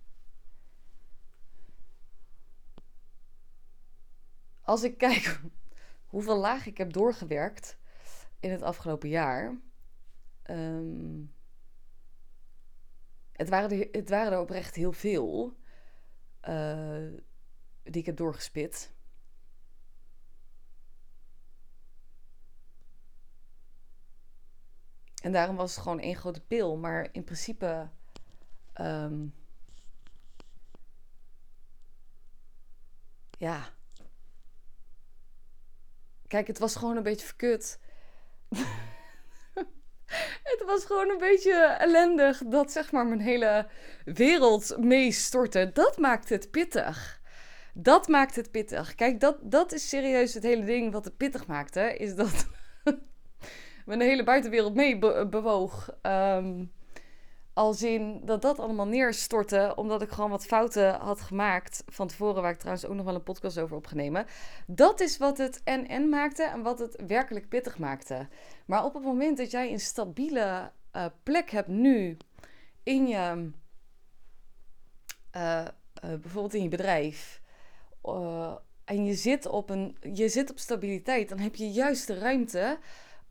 als 4.61 4.83
ik 4.83 4.99
kijk 4.99 5.40
hoeveel 6.12 6.37
laag 6.37 6.66
ik 6.66 6.78
heb 6.78 6.92
doorgewerkt 6.92 7.76
in 8.40 8.50
het 8.50 8.62
afgelopen 8.62 9.09
jaar. 9.09 9.61
Um, 10.50 11.35
het, 13.33 13.49
waren 13.49 13.71
er, 13.71 13.88
het 13.90 14.38
oprecht 14.38 14.75
heel 14.75 14.92
veel 14.92 15.57
uh, 16.49 17.12
die 17.83 18.00
ik 18.00 18.07
heb 18.07 18.16
doorgespit. 18.16 18.92
En 25.23 25.33
daarom 25.33 25.57
was 25.57 25.75
het 25.75 25.83
gewoon 25.83 26.00
één 26.00 26.17
grote 26.17 26.41
pil. 26.41 26.76
Maar 26.76 27.09
in 27.12 27.25
principe. 27.25 27.88
Um, 28.81 29.35
ja. 33.38 33.69
Kijk, 36.26 36.47
het 36.47 36.59
was 36.59 36.76
gewoon 36.76 36.97
een 36.97 37.02
beetje 37.02 37.26
verkut. 37.26 37.79
het 40.52 40.62
was 40.67 40.85
gewoon 40.85 41.11
een 41.11 41.19
beetje 41.19 41.55
ellendig 41.64 42.43
dat 42.47 42.73
zeg 42.73 42.93
maar 42.93 43.07
mijn 43.07 43.21
hele 43.21 43.69
wereld 44.05 44.76
meestortte. 44.79 45.71
Dat 45.73 45.99
maakt 45.99 46.29
het 46.29 46.50
pittig. 46.50 47.21
Dat 47.75 48.09
maakt 48.09 48.37
het 48.37 48.50
pittig. 48.50 48.95
Kijk, 48.95 49.21
dat, 49.21 49.38
dat 49.43 49.73
is 49.73 49.88
serieus 49.88 50.35
het 50.35 50.43
hele 50.43 50.64
ding 50.64 50.93
wat 50.93 51.05
het 51.05 51.17
pittig 51.17 51.47
maakte. 51.47 51.97
Is 51.97 52.14
dat 52.14 52.47
mijn 53.87 54.01
hele 54.01 54.25
buitenwereld 54.25 54.75
mee 54.75 54.99
bewoog. 55.29 55.91
Um, 56.03 56.73
als 57.55 57.83
in 57.83 58.21
dat 58.25 58.43
dat 58.43 58.59
allemaal 58.59 58.87
neerstortte, 58.87 59.73
omdat 59.77 60.03
ik 60.03 60.11
gewoon 60.11 60.31
wat 60.31 60.47
fouten 60.47 60.95
had 60.95 61.21
gemaakt 61.21 61.85
van 61.87 62.09
tevoren, 62.09 62.43
waar 62.43 62.51
ik 62.51 62.59
trouwens 62.59 62.87
ook 62.87 62.95
nog 62.95 63.05
wel 63.05 63.15
een 63.15 63.23
podcast 63.23 63.59
over 63.59 63.77
opgenomen. 63.77 64.27
Dat 64.67 65.01
is 65.01 65.19
wat 65.19 65.39
het 65.39 65.61
en-en 65.65 66.09
maakte 66.09 66.43
en 66.43 66.62
wat 66.62 66.79
het 66.79 67.03
werkelijk 67.07 67.49
pittig 67.49 67.79
maakte. 67.79 68.29
Maar 68.67 68.85
op 68.85 68.95
het 68.95 69.03
moment 69.03 69.37
dat 69.37 69.51
jij 69.51 69.73
een 69.73 69.81
stabiele 69.81 70.71
uh, 70.97 71.07
plek 71.23 71.51
hebt 71.51 71.69
nu 71.69 72.17
in 72.83 73.07
je, 73.07 73.51
uh, 75.37 75.65
uh, 76.05 76.11
bijvoorbeeld 76.21 76.55
in 76.55 76.62
je 76.62 76.69
bedrijf, 76.69 77.41
en 78.85 79.05
je 79.05 79.15
zit, 79.15 79.47
op 79.47 79.71
een, 79.71 79.97
je 80.12 80.29
zit 80.29 80.51
op 80.51 80.59
stabiliteit, 80.59 81.29
dan 81.29 81.39
heb 81.39 81.55
je 81.55 81.71
juist 81.71 82.07
de 82.07 82.19
ruimte 82.19 82.79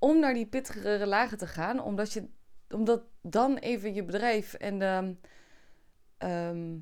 om 0.01 0.19
naar 0.19 0.33
die 0.33 0.45
pittigere 0.45 1.05
lagen 1.05 1.37
te 1.37 1.47
gaan, 1.47 1.83
omdat 1.83 2.13
je 2.13 2.27
omdat 2.69 3.03
dan 3.21 3.57
even 3.57 3.93
je 3.93 4.03
bedrijf 4.03 4.53
en 4.53 4.79
de. 4.79 5.15
Ehm, 6.17 6.77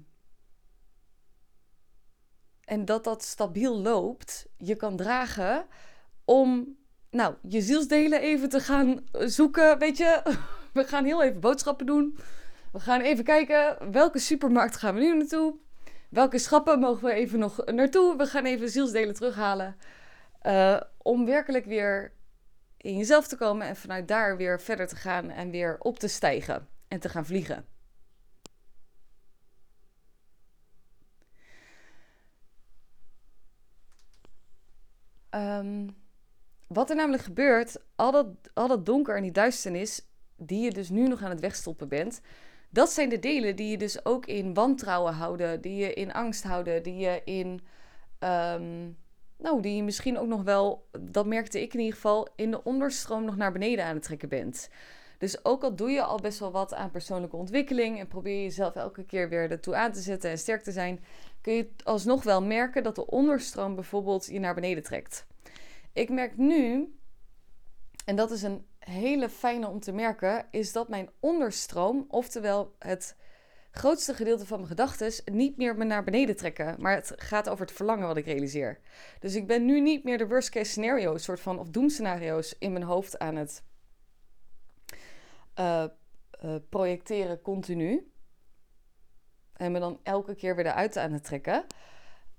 en 2.64 2.86
dat 2.86 3.04
dat 3.04 3.24
stabiel 3.24 3.80
loopt, 3.80 4.48
je 4.58 4.76
kan 4.76 4.96
dragen 4.96 5.66
om, 6.26 6.78
nou, 7.12 7.36
je 7.42 7.62
zielsdelen 7.62 8.22
even 8.22 8.50
te 8.50 8.60
gaan 8.60 9.04
zoeken. 9.12 9.78
Weet 9.78 9.98
je, 9.98 10.22
we 10.74 10.84
gaan 10.84 11.06
heel 11.06 11.24
even 11.24 11.40
boodschappen 11.40 11.86
doen. 11.86 12.18
We 12.72 12.80
gaan 12.80 13.02
even 13.02 13.24
kijken 13.24 13.92
welke 13.92 14.20
supermarkt 14.20 14.78
gaan 14.78 14.96
we 14.96 15.02
nu 15.02 15.18
naartoe. 15.18 15.56
Welke 16.10 16.38
schappen 16.38 16.80
mogen 16.80 17.06
we 17.06 17.14
even 17.14 17.40
nog 17.40 17.66
naartoe? 17.66 18.18
We 18.18 18.26
gaan 18.26 18.46
even 18.46 18.70
zielsdelen 18.70 19.14
terughalen. 19.14 19.76
Uh, 20.44 20.82
om 20.98 21.26
werkelijk 21.26 21.66
weer 21.66 22.18
in 22.82 22.98
jezelf 22.98 23.28
te 23.28 23.38
komen 23.38 23.68
en 23.68 23.76
vanuit 23.76 24.08
daar 24.08 24.38
weer 24.38 24.62
verder 24.62 24.88
te 24.88 24.96
gaan 24.96 25.30
en 25.30 25.52
weer 25.52 25.76
op 25.80 26.00
te 26.00 26.08
stijgen 26.08 26.68
en 26.88 27.00
te 27.00 27.10
gaan 27.10 27.26
vliegen. 27.26 27.66
Ehm, 35.30 35.88
wat 36.68 36.90
er 36.90 36.96
namelijk 36.96 37.24
gebeurt, 37.24 37.78
al 37.96 38.12
dat, 38.12 38.28
al 38.54 38.84
donker 38.84 39.16
en 39.16 39.24
die 39.24 39.32
duisternis, 39.32 40.06
die 40.36 40.64
je 40.64 40.72
dus 40.72 40.90
nu 40.90 41.08
nog 41.08 41.22
aan 41.22 41.30
het 41.30 41.40
wegstoppen 41.40 41.88
bent, 41.88 42.22
dat 42.70 42.90
zijn 42.90 43.10
de 43.10 43.20
delen 43.20 43.56
die 43.56 43.70
je 43.70 43.78
dus 43.78 44.06
ook 44.06 44.26
in 44.26 44.54
wantrouwen 44.54 45.14
houden, 45.14 45.62
die 45.62 45.76
je 45.76 45.94
in 45.94 46.14
angst 46.14 46.44
houden, 46.44 46.84
die 46.84 46.96
je 46.96 47.22
in 47.26 47.62
um, 48.20 48.98
nou, 49.40 49.62
die 49.62 49.76
je 49.76 49.84
misschien 49.84 50.18
ook 50.18 50.28
nog 50.28 50.44
wel, 50.44 50.88
dat 51.00 51.26
merkte 51.26 51.62
ik 51.62 51.74
in 51.74 51.80
ieder 51.80 51.96
geval, 51.96 52.28
in 52.36 52.52
de 52.52 52.64
onderstroom 52.64 53.26
nog 53.26 53.36
naar 53.36 53.52
beneden 53.52 53.86
aan 53.86 53.94
het 53.94 54.04
trekken 54.04 54.30
bent. 54.30 54.70
Dus 55.18 55.46
ook 55.46 55.64
al 55.64 55.76
doe 55.76 55.90
je 55.90 56.02
al 56.02 56.18
best 56.18 56.40
wel 56.40 56.52
wat 56.52 56.74
aan 56.74 56.92
persoonlijke 56.92 57.36
ontwikkeling 57.36 58.00
en 58.00 58.08
probeer 58.08 58.36
je 58.36 58.44
jezelf 58.44 58.76
elke 58.76 59.04
keer 59.04 59.30
weer 59.30 59.52
ertoe 59.52 59.76
aan 59.76 59.92
te 59.92 60.02
zetten 60.02 60.30
en 60.30 60.38
sterk 60.38 60.64
te 60.64 60.72
zijn, 60.72 61.04
kun 61.42 61.54
je 61.54 61.70
alsnog 61.84 62.24
wel 62.24 62.44
merken 62.44 62.84
dat 62.84 62.96
de 62.96 63.08
onderstroom 63.08 63.76
bijvoorbeeld 63.76 64.26
je 64.26 64.40
naar 64.40 64.54
beneden 64.54 64.84
trekt. 64.84 65.26
Ik 65.94 66.10
merk 66.10 66.38
nu, 66.38 66.94
en 68.06 68.16
dat 68.16 68.32
is 68.32 68.42
een 68.42 68.66
hele 68.80 69.30
fijne 69.30 69.68
om 69.68 69.80
te 69.80 69.92
merken, 69.92 70.46
is 70.52 70.72
dat 70.72 70.90
mijn 70.90 71.10
onderstroom, 71.20 72.06
oftewel 72.08 72.76
het, 72.80 73.16
grootste 73.72 74.14
gedeelte 74.14 74.46
van 74.46 74.58
mijn 74.58 74.70
gedachten 74.70 75.34
niet 75.34 75.58
meer 75.58 75.76
me 75.76 75.84
naar 75.84 76.04
beneden 76.04 76.36
trekken. 76.36 76.76
Maar 76.80 76.96
het 76.96 77.14
gaat 77.16 77.50
over 77.50 77.66
het 77.66 77.76
verlangen 77.76 78.08
wat 78.08 78.18
ik 78.18 78.26
realiseer. 78.26 78.80
Dus 79.20 79.36
ik 79.36 79.48
ben 79.48 79.66
nu 79.66 79.82
niet 79.82 80.04
meer 80.04 80.18
de 80.18 80.28
worst 80.28 80.50
case 80.50 80.72
scenario's, 80.72 81.24
soort 81.24 81.40
van, 81.40 81.60
of 81.60 81.70
doemscenario's 81.70 82.56
in 82.60 82.72
mijn 82.72 82.84
hoofd 82.86 83.20
aan 83.20 83.36
het 83.36 83.64
uh, 85.60 85.86
projecteren 86.70 87.42
continu. 87.42 88.12
En 89.54 89.72
me 89.72 89.80
dan 89.80 90.00
elke 90.04 90.36
keer 90.36 90.56
weer 90.56 90.66
eruit 90.66 90.98
aan 90.98 91.12
het 91.12 91.24
trekken. 91.24 91.66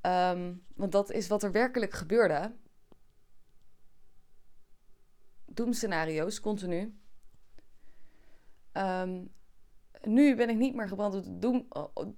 Ehm, 0.00 0.54
want 0.74 0.92
dat 0.92 1.10
is 1.10 1.28
wat 1.28 1.42
er 1.42 1.52
werkelijk 1.52 1.92
gebeurde. 1.92 2.54
Doemscenario's, 5.44 6.40
continu. 6.40 6.98
Um, 8.72 9.32
nu 10.02 10.34
ben 10.34 10.48
ik 10.48 10.56
niet 10.56 10.74
meer 10.74 10.88
gebrand 10.88 11.12
door 11.12 11.22
de 11.22 11.38
doem. 11.38 11.68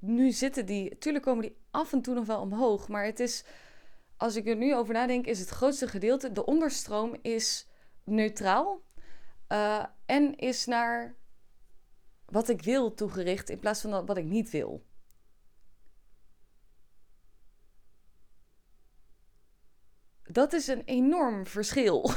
Nu 0.00 0.30
zitten 0.30 0.66
die. 0.66 0.98
Tuurlijk 0.98 1.24
komen 1.24 1.42
die 1.42 1.56
af 1.70 1.92
en 1.92 2.02
toe 2.02 2.14
nog 2.14 2.26
wel 2.26 2.40
omhoog. 2.40 2.88
Maar 2.88 3.04
het 3.04 3.20
is. 3.20 3.44
Als 4.16 4.36
ik 4.36 4.46
er 4.46 4.56
nu 4.56 4.74
over 4.74 4.94
nadenk, 4.94 5.26
is 5.26 5.38
het 5.38 5.48
grootste 5.48 5.86
gedeelte. 5.86 6.32
De 6.32 6.44
onderstroom 6.44 7.16
is 7.22 7.68
neutraal. 8.04 8.82
Uh, 9.48 9.84
en 10.06 10.36
is 10.36 10.66
naar 10.66 11.16
wat 12.26 12.48
ik 12.48 12.62
wil 12.62 12.94
toegericht 12.94 13.50
in 13.50 13.58
plaats 13.58 13.80
van 13.80 14.06
wat 14.06 14.16
ik 14.16 14.24
niet 14.24 14.50
wil. 14.50 14.84
Dat 20.22 20.52
is 20.52 20.66
een 20.66 20.84
enorm 20.84 21.46
verschil 21.46 22.10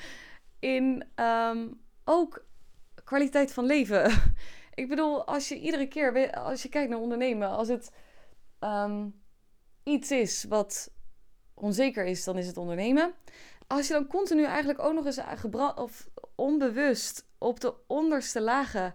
in 0.58 1.08
um, 1.16 1.80
ook 2.04 2.46
kwaliteit 3.04 3.52
van 3.52 3.64
leven. 3.64 4.10
ik 4.78 4.88
bedoel, 4.88 5.24
als 5.24 5.48
je 5.48 5.58
iedere 5.58 5.86
keer, 5.86 6.32
als 6.32 6.62
je 6.62 6.68
kijkt 6.68 6.90
naar 6.90 6.98
ondernemen, 6.98 7.48
als 7.48 7.68
het 7.68 7.90
um, 8.60 9.22
iets 9.82 10.10
is 10.10 10.44
wat 10.44 10.90
onzeker 11.54 12.04
is, 12.04 12.24
dan 12.24 12.38
is 12.38 12.46
het 12.46 12.56
ondernemen. 12.56 13.14
Als 13.66 13.86
je 13.86 13.92
dan 13.92 14.06
continu 14.06 14.44
eigenlijk 14.44 14.78
ook 14.82 14.92
nog 14.92 15.06
eens 15.06 15.20
of 15.74 16.08
onbewust 16.34 17.26
op 17.38 17.60
de 17.60 17.74
onderste 17.86 18.40
lagen 18.40 18.94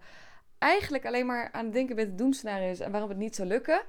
eigenlijk 0.57 1.05
alleen 1.05 1.25
maar 1.25 1.51
aan 1.51 1.63
het 1.63 1.73
denken 1.73 1.95
bent 1.95 2.09
de 2.09 2.15
doemscenario's 2.15 2.79
en 2.79 2.91
waarom 2.91 3.09
het 3.09 3.17
niet 3.17 3.35
zou 3.35 3.47
lukken, 3.47 3.81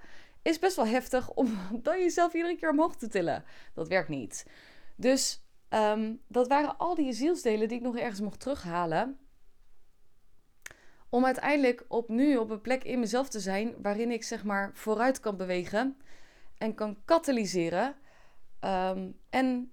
is 0.42 0.58
best 0.58 0.76
wel 0.76 0.86
heftig 0.86 1.30
om 1.30 1.58
dan 1.82 1.98
jezelf 1.98 2.34
iedere 2.34 2.56
keer 2.56 2.70
omhoog 2.70 2.96
te 2.96 3.08
tillen. 3.08 3.44
Dat 3.74 3.88
werkt 3.88 4.08
niet. 4.08 4.46
Dus 4.96 5.44
um, 5.70 6.20
dat 6.28 6.48
waren 6.48 6.78
al 6.78 6.94
die 6.94 7.12
zielsdelen 7.12 7.68
die 7.68 7.76
ik 7.76 7.84
nog 7.84 7.96
ergens 7.96 8.20
mocht 8.20 8.40
terughalen. 8.40 9.18
Om 11.14 11.25
uiteindelijk 11.25 11.85
opnieuw 11.88 12.40
op 12.40 12.50
een 12.50 12.61
plek 12.61 12.85
in 12.85 12.99
mezelf 12.99 13.28
te 13.28 13.40
zijn 13.40 13.75
waarin 13.83 14.11
ik 14.11 14.25
zeg 14.25 14.44
maar 14.44 14.71
vooruit 14.75 15.21
kan 15.21 15.37
bewegen 15.37 15.97
en 16.59 16.75
kan 16.75 16.99
katalyseren. 17.04 17.94
Um, 18.61 19.18
en 19.30 19.73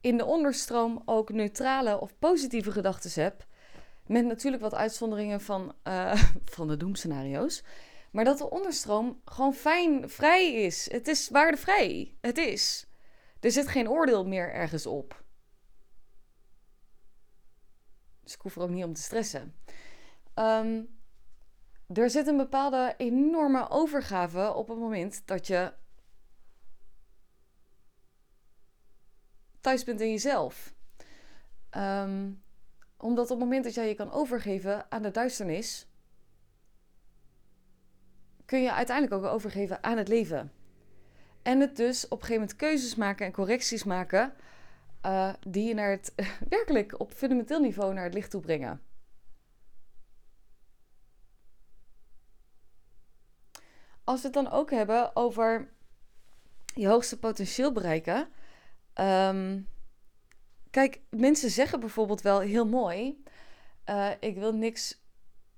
in 0.00 0.16
de 0.16 0.24
onderstroom 0.24 1.02
ook 1.04 1.32
neutrale 1.32 2.00
of 2.00 2.18
positieve 2.18 2.72
gedachten 2.72 3.22
heb. 3.22 3.46
Met 4.06 4.24
natuurlijk 4.24 4.62
wat 4.62 4.74
uitzonderingen 4.74 5.40
van, 5.40 5.74
uh, 5.84 6.24
van 6.54 6.68
de 6.68 6.76
doemscenario's. 6.76 7.64
Maar 8.12 8.24
dat 8.24 8.38
de 8.38 8.50
onderstroom 8.50 9.20
gewoon 9.24 9.54
fijn, 9.54 10.10
vrij 10.10 10.52
is. 10.52 10.90
Het 10.90 11.08
is 11.08 11.28
waardevrij. 11.28 12.16
Het 12.20 12.38
is. 12.38 12.86
Er 13.40 13.50
zit 13.50 13.68
geen 13.68 13.88
oordeel 13.88 14.26
meer 14.26 14.52
ergens 14.52 14.86
op. 14.86 15.24
Dus 18.22 18.34
ik 18.34 18.40
hoef 18.40 18.56
er 18.56 18.62
ook 18.62 18.70
niet 18.70 18.84
om 18.84 18.94
te 18.94 19.02
stressen. 19.02 19.54
Um, 20.40 20.98
er 21.86 22.10
zit 22.10 22.26
een 22.26 22.36
bepaalde 22.36 22.94
enorme 22.96 23.68
overgave 23.70 24.54
op 24.54 24.68
het 24.68 24.78
moment 24.78 25.22
dat 25.26 25.46
je 25.46 25.72
thuis 29.60 29.84
bent 29.84 30.00
in 30.00 30.10
jezelf. 30.10 30.74
Um, 31.76 32.42
omdat 32.96 33.24
op 33.24 33.30
het 33.30 33.38
moment 33.38 33.64
dat 33.64 33.74
jij 33.74 33.88
je 33.88 33.94
kan 33.94 34.12
overgeven 34.12 34.90
aan 34.90 35.02
de 35.02 35.10
duisternis, 35.10 35.88
kun 38.44 38.62
je 38.62 38.72
uiteindelijk 38.72 39.24
ook 39.24 39.32
overgeven 39.32 39.82
aan 39.82 39.96
het 39.96 40.08
leven. 40.08 40.52
En 41.42 41.60
het 41.60 41.76
dus 41.76 42.04
op 42.04 42.10
een 42.10 42.18
gegeven 42.18 42.40
moment 42.40 42.56
keuzes 42.56 42.94
maken 42.94 43.26
en 43.26 43.32
correcties 43.32 43.84
maken 43.84 44.34
uh, 45.06 45.32
die 45.46 45.68
je 45.68 45.74
naar 45.74 45.90
het 45.90 46.14
werkelijk 46.48 47.00
op 47.00 47.12
fundamenteel 47.12 47.60
niveau 47.60 47.94
naar 47.94 48.04
het 48.04 48.14
licht 48.14 48.30
toe 48.30 48.40
brengen. 48.40 48.89
Als 54.04 54.20
we 54.20 54.26
het 54.26 54.34
dan 54.34 54.50
ook 54.50 54.70
hebben 54.70 55.16
over 55.16 55.72
je 56.74 56.88
hoogste 56.88 57.18
potentieel 57.18 57.72
bereiken. 57.72 58.28
Um, 58.94 59.68
kijk, 60.70 61.00
mensen 61.10 61.50
zeggen 61.50 61.80
bijvoorbeeld 61.80 62.20
wel 62.20 62.40
heel 62.40 62.66
mooi: 62.66 63.22
uh, 63.86 64.10
ik 64.20 64.36
wil 64.36 64.54
niks 64.54 65.00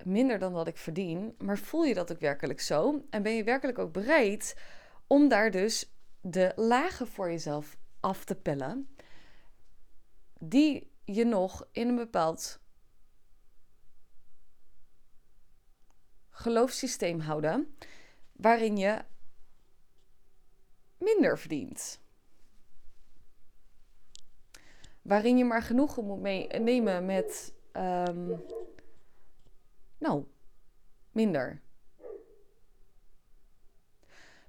minder 0.04 0.38
dan 0.38 0.52
wat 0.52 0.66
ik 0.66 0.76
verdien. 0.76 1.34
Maar 1.38 1.58
voel 1.58 1.84
je 1.84 1.94
dat 1.94 2.12
ook 2.12 2.20
werkelijk 2.20 2.60
zo? 2.60 3.04
En 3.10 3.22
ben 3.22 3.36
je 3.36 3.44
werkelijk 3.44 3.78
ook 3.78 3.92
bereid 3.92 4.56
om 5.06 5.28
daar 5.28 5.50
dus 5.50 5.92
de 6.20 6.52
lagen 6.56 7.06
voor 7.06 7.30
jezelf 7.30 7.76
af 8.00 8.24
te 8.24 8.34
pellen, 8.34 8.96
die 10.38 10.92
je 11.04 11.24
nog 11.24 11.68
in 11.72 11.88
een 11.88 11.96
bepaald 11.96 12.60
geloofssysteem 16.30 17.20
houden, 17.20 17.76
waarin 18.42 18.76
je 18.76 19.04
minder 20.98 21.38
verdient. 21.38 22.00
Waarin 25.02 25.38
je 25.38 25.44
maar 25.44 25.62
genoegen 25.62 26.04
moet 26.04 26.20
nemen 26.60 27.06
met, 27.06 27.54
um, 27.72 28.42
nou, 29.98 30.24
minder. 31.10 31.60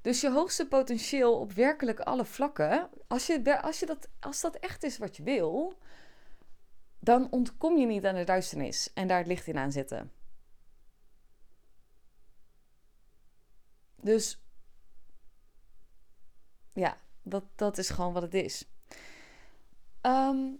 Dus 0.01 0.21
je 0.21 0.31
hoogste 0.31 0.67
potentieel 0.67 1.39
op 1.39 1.51
werkelijk 1.51 1.99
alle 1.99 2.25
vlakken, 2.25 2.89
als, 3.07 3.27
je, 3.27 3.61
als, 3.61 3.79
je 3.79 3.85
dat, 3.85 4.09
als 4.19 4.41
dat 4.41 4.55
echt 4.55 4.83
is 4.83 4.97
wat 4.97 5.17
je 5.17 5.23
wil, 5.23 5.77
dan 6.99 7.31
ontkom 7.31 7.77
je 7.77 7.85
niet 7.85 8.05
aan 8.05 8.15
de 8.15 8.23
duisternis 8.23 8.93
en 8.93 9.07
daar 9.07 9.17
het 9.17 9.27
licht 9.27 9.47
in 9.47 9.57
aan 9.57 9.71
zetten. 9.71 10.11
Dus 14.03 14.41
ja, 16.73 16.97
dat, 17.21 17.43
dat 17.55 17.77
is 17.77 17.89
gewoon 17.89 18.13
wat 18.13 18.21
het 18.21 18.33
is. 18.33 18.65
Um, 20.01 20.59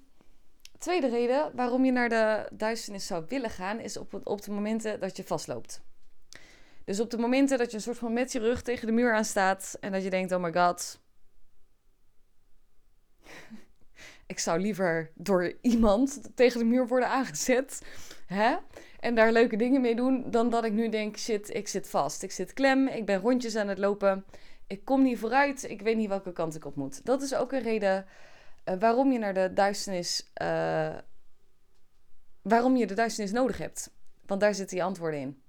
tweede 0.78 1.10
reden 1.10 1.56
waarom 1.56 1.86
je 1.86 1.92
naar 1.92 2.10
de 2.10 2.50
duisternis 2.54 3.08
zou 3.08 3.26
willen 3.28 3.50
gaan, 3.50 3.80
is 3.80 3.98
op, 3.98 4.22
op 4.24 4.42
de 4.42 4.52
momenten 4.52 5.00
dat 5.00 5.18
je 5.18 5.24
vastloopt. 5.24 5.82
Dus 6.86 7.00
op 7.00 7.10
de 7.10 7.18
momenten 7.18 7.58
dat 7.58 7.70
je 7.70 7.78
een 7.78 7.84
soort 7.84 7.98
van 7.98 8.14
met 8.14 8.32
je 8.32 8.40
rug 8.40 8.62
tegen 8.62 8.88
de 8.88 8.94
muur 8.94 9.14
aan 9.14 9.26
staat 9.26 9.78
en 9.80 9.92
dat 9.92 10.04
je 10.04 10.10
denkt: 10.10 10.32
oh 10.32 10.42
my 10.42 10.54
god. 10.54 11.02
Ik 14.26 14.40
zou 14.40 14.60
liever 14.60 15.12
door 15.16 15.54
iemand 15.62 16.22
tegen 16.36 16.60
de 16.60 16.66
muur 16.66 16.88
worden 16.88 17.10
aangezet. 17.10 17.82
Hè? 18.26 18.56
En 19.00 19.16
daar 19.16 19.32
leuke 19.32 19.56
dingen 19.56 19.82
mee 19.82 19.96
doen. 19.96 20.32
Dan 20.32 20.50
dat 20.50 20.64
ik 20.64 20.72
nu 20.72 20.90
denk: 20.90 21.18
shit, 21.18 21.54
ik 21.54 21.68
zit 21.68 21.90
vast. 21.90 22.24
Ik 22.24 22.32
zit 22.32 22.54
klem. 22.54 22.88
Ik 22.88 23.06
ben 23.06 23.20
rondjes 23.20 23.56
aan 23.56 23.68
het 23.68 23.78
lopen. 23.78 24.26
Ik 24.68 24.86
kom 24.86 25.04
niet 25.04 25.20
vooruit. 25.20 25.70
Ik 25.70 25.82
weet 25.82 25.98
niet 25.98 26.10
welke 26.10 26.32
kant 26.32 26.56
ik 26.56 26.66
op 26.66 26.76
moet. 26.76 27.06
Dat 27.06 27.22
is 27.22 27.36
ook 27.36 27.52
een 27.52 27.62
reden 27.62 28.06
uh, 28.66 28.76
waarom 28.80 29.12
je 29.12 29.20
naar 29.20 29.34
de 29.34 29.52
duisternis. 29.54 30.32
Uh, 30.42 30.96
waarom 32.42 32.76
je 32.76 32.88
de 32.88 32.94
duisternis 32.94 33.32
nodig 33.32 33.58
hebt. 33.58 33.94
Want 34.26 34.42
daar 34.42 34.56
zitten 34.56 34.76
die 34.76 34.86
antwoorden 34.86 35.20
in. 35.20 35.43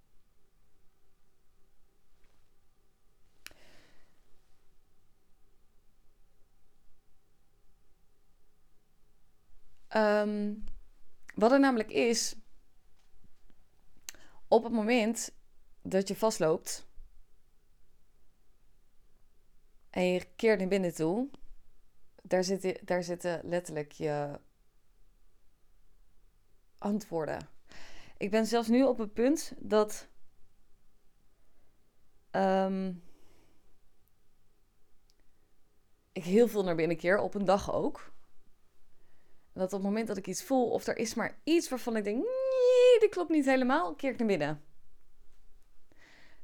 Um, 9.96 10.64
wat 11.34 11.52
er 11.52 11.60
namelijk 11.60 11.90
is, 11.90 12.36
op 14.48 14.62
het 14.64 14.72
moment 14.72 15.34
dat 15.82 16.08
je 16.08 16.16
vastloopt 16.16 16.86
en 19.90 20.04
je 20.04 20.24
keert 20.36 20.58
naar 20.58 20.68
binnen 20.68 20.94
toe, 20.94 21.30
daar 22.22 22.44
zitten, 22.44 22.76
daar 22.84 23.02
zitten 23.02 23.40
letterlijk 23.44 23.92
je 23.92 24.40
antwoorden. 26.78 27.48
Ik 28.16 28.30
ben 28.30 28.46
zelfs 28.46 28.68
nu 28.68 28.82
op 28.82 28.98
het 28.98 29.12
punt 29.12 29.52
dat. 29.58 30.08
Um, 32.30 33.02
ik 36.12 36.24
heel 36.24 36.48
veel 36.48 36.64
naar 36.64 36.74
binnen 36.74 36.96
keer, 36.96 37.18
op 37.18 37.34
een 37.34 37.44
dag 37.44 37.72
ook. 37.72 38.13
Dat 39.54 39.64
op 39.64 39.70
het 39.70 39.82
moment 39.82 40.06
dat 40.06 40.16
ik 40.16 40.26
iets 40.26 40.42
voel, 40.42 40.70
of 40.70 40.86
er 40.86 40.96
is 40.96 41.14
maar 41.14 41.38
iets 41.44 41.68
waarvan 41.68 41.96
ik 41.96 42.04
denk, 42.04 42.16
nee, 42.16 42.98
dit 43.00 43.10
klopt 43.10 43.30
niet 43.30 43.44
helemaal, 43.44 43.94
keer 43.94 44.10
ik 44.10 44.18
naar 44.18 44.26
binnen. 44.26 44.64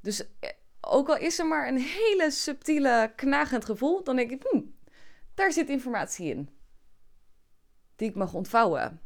Dus 0.00 0.26
eh, 0.40 0.50
ook 0.80 1.08
al 1.08 1.16
is 1.16 1.38
er 1.38 1.46
maar 1.46 1.68
een 1.68 1.78
hele 1.78 2.30
subtiele, 2.30 3.12
knagend 3.16 3.64
gevoel, 3.64 4.04
dan 4.04 4.16
denk 4.16 4.30
ik, 4.30 4.42
hm, 4.50 4.62
daar 5.34 5.52
zit 5.52 5.68
informatie 5.68 6.30
in. 6.30 6.48
Die 7.96 8.08
ik 8.08 8.14
mag 8.14 8.34
ontvouwen. 8.34 9.00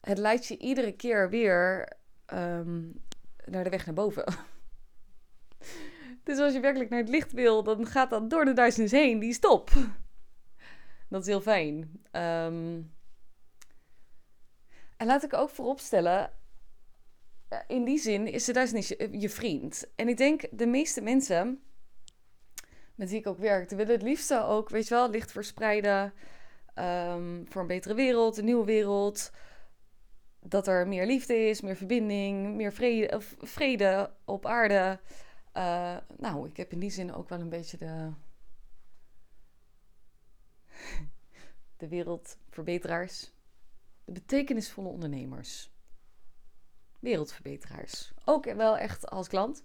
Het 0.00 0.18
leidt 0.18 0.46
je 0.46 0.58
iedere 0.58 0.92
keer 0.92 1.30
weer 1.30 1.92
ehm, 2.26 2.90
naar 3.44 3.64
de 3.64 3.70
weg 3.70 3.86
naar 3.86 3.94
boven. 3.94 4.24
dus 6.30 6.44
als 6.44 6.52
je 6.52 6.60
werkelijk 6.60 6.90
naar 6.90 6.98
het 6.98 7.08
licht 7.08 7.32
wil, 7.32 7.62
dan 7.62 7.86
gaat 7.86 8.10
dat 8.10 8.30
door 8.30 8.44
de 8.44 8.52
duisternis 8.52 8.92
heen. 8.92 9.18
Die 9.18 9.32
stop. 9.32 9.70
Dat 11.08 11.20
is 11.20 11.26
heel 11.26 11.40
fijn. 11.40 12.02
Ehm, 12.10 12.80
en 14.96 15.06
laat 15.06 15.22
ik 15.22 15.34
ook 15.34 15.50
vooropstellen, 15.50 16.30
in 17.66 17.84
die 17.84 17.98
zin 17.98 18.26
is 18.26 18.44
de 18.44 18.52
duisternis 18.52 18.88
je, 18.88 19.08
je, 19.20 19.28
vriend. 19.28 19.86
En 19.96 20.08
ik 20.08 20.16
denk, 20.16 20.42
de 20.50 20.66
meeste 20.66 21.00
mensen 21.00 21.62
met 22.94 23.10
wie 23.10 23.18
ik 23.18 23.26
ook 23.26 23.38
werk, 23.38 23.70
willen 23.70 23.92
het 23.92 24.02
liefste 24.02 24.44
ook, 24.44 24.68
weet 24.68 24.88
je 24.88 24.94
wel, 24.94 25.10
licht 25.10 25.32
verspreiden 25.32 26.12
um, 26.74 27.46
voor 27.48 27.60
een 27.60 27.66
betere 27.66 27.94
wereld, 27.94 28.36
een 28.36 28.44
nieuwe 28.44 28.64
wereld. 28.64 29.30
Dat 30.40 30.66
er 30.66 30.88
meer 30.88 31.06
liefde 31.06 31.48
is, 31.48 31.60
meer 31.60 31.76
verbinding, 31.76 32.54
meer 32.54 32.72
vrede, 32.72 33.20
vrede 33.38 34.10
op 34.24 34.46
aarde. 34.46 34.98
Uh, 35.54 35.96
nou, 36.18 36.48
ik 36.48 36.56
heb 36.56 36.72
in 36.72 36.78
die 36.78 36.90
zin 36.90 37.14
ook 37.14 37.28
wel 37.28 37.40
een 37.40 37.48
beetje 37.48 37.76
de, 37.76 38.12
de 41.76 41.88
wereldverbeteraars. 41.88 43.32
De 44.04 44.12
betekenisvolle 44.12 44.88
ondernemers. 44.88 45.70
Wereldverbeteraars. 46.98 48.12
Ook 48.24 48.44
wel 48.44 48.78
echt 48.78 49.10
als 49.10 49.28
klant. 49.28 49.64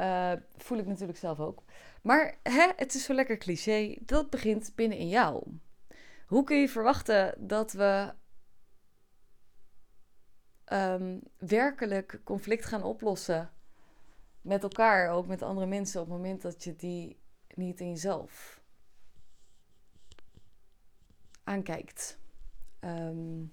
Uh, 0.00 0.32
voel 0.56 0.78
ik 0.78 0.86
natuurlijk 0.86 1.18
zelf 1.18 1.40
ook. 1.40 1.62
Maar 2.02 2.38
hè, 2.42 2.72
het 2.76 2.94
is 2.94 3.04
zo 3.04 3.14
lekker 3.14 3.38
cliché. 3.38 3.96
Dat 4.00 4.30
begint 4.30 4.72
binnen 4.74 4.98
in 4.98 5.08
jou. 5.08 5.58
Hoe 6.26 6.44
kun 6.44 6.56
je 6.56 6.68
verwachten 6.68 7.46
dat 7.46 7.72
we 7.72 8.14
um, 10.72 11.22
werkelijk 11.38 12.20
conflict 12.24 12.64
gaan 12.64 12.82
oplossen 12.82 13.50
met 14.46 14.62
elkaar, 14.62 15.10
ook 15.10 15.26
met 15.26 15.42
andere 15.42 15.66
mensen, 15.66 16.00
op 16.00 16.06
het 16.06 16.16
moment 16.16 16.42
dat 16.42 16.64
je 16.64 16.76
die 16.76 17.18
niet 17.54 17.80
in 17.80 17.88
jezelf 17.88 18.60
aankijkt? 21.44 22.18
Um, 22.80 23.52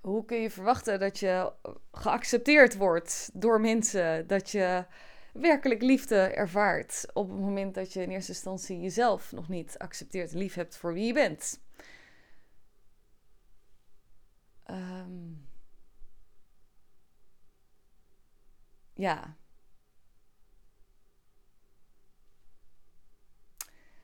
hoe 0.00 0.24
kun 0.24 0.40
je 0.40 0.50
verwachten 0.50 1.00
dat 1.00 1.18
je 1.18 1.52
geaccepteerd 1.92 2.76
wordt 2.76 3.30
door 3.32 3.60
mensen? 3.60 4.26
Dat 4.26 4.50
je 4.50 4.86
werkelijk 5.32 5.82
liefde 5.82 6.16
ervaart 6.16 7.06
op 7.12 7.28
het 7.28 7.38
moment 7.38 7.74
dat 7.74 7.92
je 7.92 8.02
in 8.02 8.10
eerste 8.10 8.32
instantie 8.32 8.80
jezelf 8.80 9.32
nog 9.32 9.48
niet 9.48 9.78
accepteert 9.78 10.32
en 10.32 10.38
lief 10.38 10.54
hebt 10.54 10.76
voor 10.76 10.92
wie 10.92 11.06
je 11.06 11.12
bent. 11.12 11.60
Um, 14.70 15.45
ja. 18.96 19.36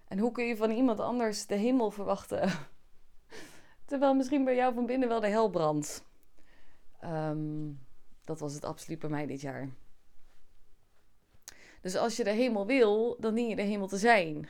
En 0.08 0.18
hoe 0.18 0.32
kun 0.32 0.44
je 0.44 0.56
van 0.56 0.70
iemand 0.70 1.00
anders 1.00 1.46
de 1.46 1.54
hemel 1.54 1.90
verwachten? 1.90 2.50
Terwijl 3.84 4.14
misschien 4.14 4.44
bij 4.44 4.54
jou 4.54 4.74
van 4.74 4.86
binnen 4.86 5.08
wel 5.08 5.20
de 5.20 5.28
hel 5.28 5.50
brandt. 5.50 6.04
Ehm, 7.00 7.70
dat 8.24 8.38
was 8.38 8.54
het 8.54 8.64
absoluut 8.64 8.98
bij 8.98 9.10
mij 9.10 9.26
dit 9.26 9.40
jaar. 9.40 9.68
Dus 11.80 11.96
als 11.96 12.16
je 12.16 12.24
de 12.24 12.30
hemel 12.30 12.66
wil, 12.66 13.16
dan 13.20 13.34
dien 13.34 13.48
je 13.48 13.56
de 13.56 13.62
hemel 13.62 13.86
te 13.86 13.96
zijn. 13.96 14.48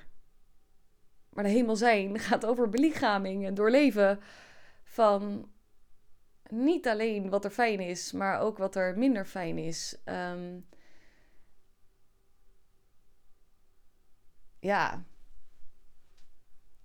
Maar 1.29 1.45
de 1.45 1.51
hemel 1.51 1.77
zijn 1.77 2.19
gaat 2.19 2.47
over 2.47 2.69
belichaming 2.69 3.47
en 3.47 3.55
doorleven 3.55 4.21
van 4.85 5.52
niet 6.53 6.89
alleen 6.89 7.29
wat 7.31 7.45
er 7.45 7.51
fijn 7.51 7.81
is, 7.81 8.13
maar 8.13 8.41
ook 8.41 8.59
wat 8.59 8.77
er 8.77 8.99
minder 8.99 9.25
fijn 9.25 9.59
is. 9.59 9.99
Ehm, 10.05 10.61
ja, 14.61 15.05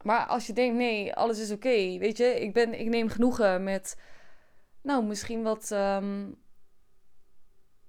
maar 0.04 0.26
als 0.26 0.48
je 0.48 0.54
denkt, 0.54 0.76
nee, 0.76 1.14
alles 1.14 1.40
is 1.40 1.52
oké, 1.52 1.98
weet 1.98 2.18
je, 2.18 2.26
ik, 2.26 2.54
ben, 2.54 2.80
ik 2.80 2.88
neem 2.88 3.10
genoegen 3.10 3.64
met, 3.64 4.02
nou, 4.82 5.06
misschien 5.06 5.44
wat 5.44 5.72
um, 5.72 6.38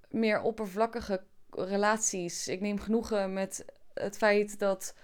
meer 0.09 0.41
oppervlakkige 0.41 1.25
relaties. 1.51 2.49
Ik 2.49 2.61
neem 2.61 2.79
genoegen 2.79 3.33
met 3.33 3.65
het 3.95 4.17
feit 4.17 4.59
dat 4.59 4.95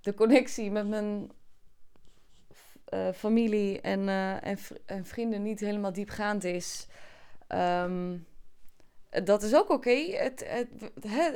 de 0.00 0.14
connectie 0.14 0.70
met 0.70 0.88
mijn 0.88 1.30
uh, 2.94 3.12
familie 3.12 3.80
en, 3.80 4.00
uh, 4.00 4.46
en, 4.46 4.58
en, 4.86 5.04
vrienden 5.04 5.42
niet 5.42 5.60
helemaal 5.60 5.92
diepgaand 5.92 6.44
is. 6.44 6.86
Um, 7.48 8.26
dat 9.24 9.42
is 9.42 9.54
ook 9.54 9.70
oké. 9.70 10.16
Het, 10.16 10.44
het, 10.48 10.68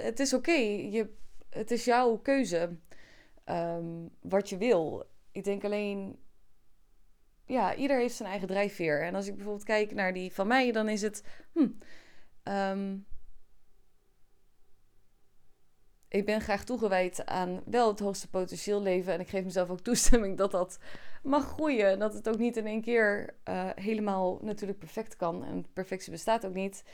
het, 0.02 0.20
is 0.20 0.34
oké. 0.34 0.50
Okay. 0.50 1.08
Het 1.50 1.70
is 1.70 1.84
jouw 1.84 2.16
keuze. 2.16 2.76
Um, 3.44 4.10
wat 4.20 4.48
je 4.48 4.56
wil. 4.56 5.08
Ik 5.32 5.44
denk 5.44 5.64
alleen, 5.64 6.18
ja, 7.44 7.74
ieder 7.74 7.98
heeft 7.98 8.14
zijn 8.14 8.28
eigen 8.28 8.48
drijfveer. 8.48 9.02
En 9.02 9.14
als 9.14 9.26
ik 9.26 9.34
bijvoorbeeld 9.34 9.64
kijk 9.64 9.94
naar 9.94 10.12
die 10.12 10.32
van 10.32 10.46
mij, 10.46 10.72
dan 10.72 10.88
is 10.88 11.02
het, 11.02 11.24
hm, 11.52 11.68
um, 12.52 13.06
ik 16.08 16.24
ben 16.24 16.40
graag 16.40 16.64
toegewijd 16.64 17.26
aan 17.26 17.62
wel 17.64 17.88
het 17.88 18.00
hoogste 18.00 18.28
potentieel 18.28 18.82
leven. 18.82 19.12
En 19.12 19.20
ik 19.20 19.28
geef 19.28 19.44
mezelf 19.44 19.70
ook 19.70 19.80
toestemming 19.80 20.36
dat 20.42 20.50
dat 20.50 20.78
mag 21.22 21.44
groeien. 21.44 21.86
En 21.86 21.98
dat 21.98 22.14
het 22.14 22.28
ook 22.28 22.38
niet 22.38 22.56
in 22.56 22.66
één 22.66 22.80
keer 22.80 23.34
uh, 23.48 23.70
helemaal 23.74 24.38
natuurlijk 24.42 24.78
perfect 24.78 25.16
kan. 25.16 25.44
En 25.44 25.66
perfectie 25.72 26.10
bestaat 26.10 26.46
ook 26.46 26.54
niet. 26.54 26.84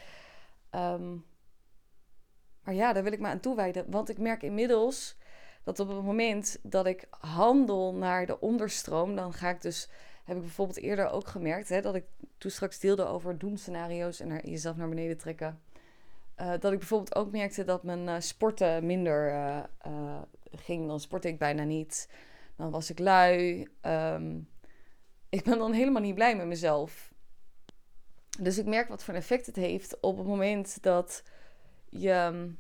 Um, 0.71 1.25
maar 2.63 2.75
ja, 2.75 2.93
daar 2.93 3.03
wil 3.03 3.13
ik 3.13 3.21
me 3.21 3.29
aan 3.29 3.41
toewijden. 3.41 3.91
Want 3.91 4.09
ik 4.09 4.19
merk 4.19 4.43
inmiddels 4.43 5.17
dat 5.63 5.81
op 5.81 5.89
het 5.89 6.03
moment 6.03 6.59
dat 6.63 6.87
ik 6.87 7.07
handel 7.11 7.95
naar 7.95 8.27
de 8.27 8.41
onderstroom, 8.41 9.17
dan 9.17 9.33
ga 9.33 9.49
ik 9.49 9.63
dus, 9.63 9.91
heb 10.25 10.37
ik 10.37 10.43
bijvoorbeeld 10.43 10.79
eerder 10.79 11.11
ook 11.11 11.29
gemerkt, 11.29 11.69
hè, 11.69 11.81
dat 11.81 11.95
ik 11.95 12.05
toen 12.39 12.51
straks 12.51 12.79
deelde 12.79 13.05
over 13.05 13.39
doemscenario's 13.39 14.21
en 14.21 14.29
naar, 14.29 14.47
jezelf 14.47 14.77
naar 14.77 14.89
beneden 14.89 15.17
trekken. 15.17 15.61
Uh, 16.41 16.49
dat 16.49 16.73
ik 16.73 16.79
bijvoorbeeld 16.79 17.15
ook 17.15 17.31
merkte 17.31 17.65
dat 17.65 17.83
mijn 17.83 18.07
uh, 18.07 18.15
sporten 18.19 18.87
minder 18.87 19.33
ging. 20.51 20.89
Dan 20.89 21.01
sportte 21.01 21.29
ik 21.29 21.39
bijna 21.39 21.63
niet. 21.63 22.09
Dan 22.57 22.71
was 22.71 22.91
ik 22.91 22.99
lui. 22.99 23.69
Um, 23.83 24.49
ik 25.29 25.45
ben 25.45 25.59
dan 25.59 25.73
helemaal 25.73 26.03
niet 26.03 26.15
blij 26.15 26.37
met 26.37 26.47
mezelf. 26.47 27.15
Dus 28.41 28.59
ik 28.59 28.67
merk 28.67 28.89
wat 28.89 29.05
voor 29.05 29.15
effect 29.15 29.47
het 29.47 29.57
heeft 29.57 30.01
op 30.01 30.17
het 30.17 30.27
moment 30.27 30.83
dat 30.83 31.23
je 31.89 32.51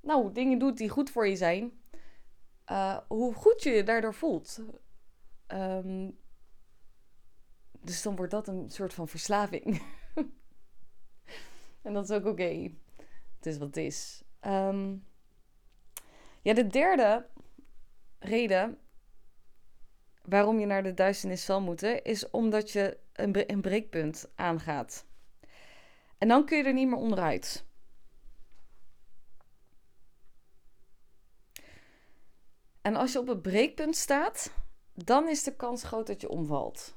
nou, 0.00 0.32
dingen 0.32 0.58
doet 0.58 0.76
die 0.76 0.88
goed 0.88 1.10
voor 1.10 1.28
je 1.28 1.36
zijn. 1.36 1.72
Uh, 2.70 2.98
hoe 3.08 3.34
goed 3.34 3.62
je 3.62 3.70
je 3.70 3.82
daardoor 3.82 4.14
voelt. 4.14 4.60
Um, 5.48 6.18
dus 7.80 8.02
dan 8.02 8.16
wordt 8.16 8.30
dat 8.30 8.48
een 8.48 8.70
soort 8.70 8.94
van 8.94 9.08
verslaving. 9.08 9.82
en 11.82 11.92
dat 11.92 12.10
is 12.10 12.16
ook 12.16 12.26
oké. 12.26 12.70
Het 13.36 13.46
is 13.46 13.58
wat 13.58 13.66
het 13.66 13.76
is. 13.76 14.22
Ja, 16.42 16.54
de 16.54 16.66
derde 16.66 17.26
reden 18.20 18.78
waarom 20.22 20.58
je 20.58 20.66
naar 20.66 20.82
de 20.82 20.94
duisternis 20.94 21.44
zal 21.44 21.60
moeten, 21.60 22.04
is 22.04 22.30
omdat 22.30 22.70
je 22.70 22.98
een, 23.12 23.50
een 23.50 23.60
breekpunt 23.60 24.30
aangaat. 24.34 25.06
En 26.18 26.28
dan 26.28 26.44
kun 26.44 26.58
je 26.58 26.64
er 26.64 26.72
niet 26.72 26.88
meer 26.88 26.98
onderuit. 26.98 27.64
En 32.80 32.96
als 32.96 33.12
je 33.12 33.18
op 33.18 33.26
het 33.26 33.42
breekpunt 33.42 33.96
staat, 33.96 34.52
dan 34.94 35.28
is 35.28 35.42
de 35.42 35.56
kans 35.56 35.82
groot 35.82 36.06
dat 36.06 36.20
je 36.20 36.28
omvalt. 36.28 36.96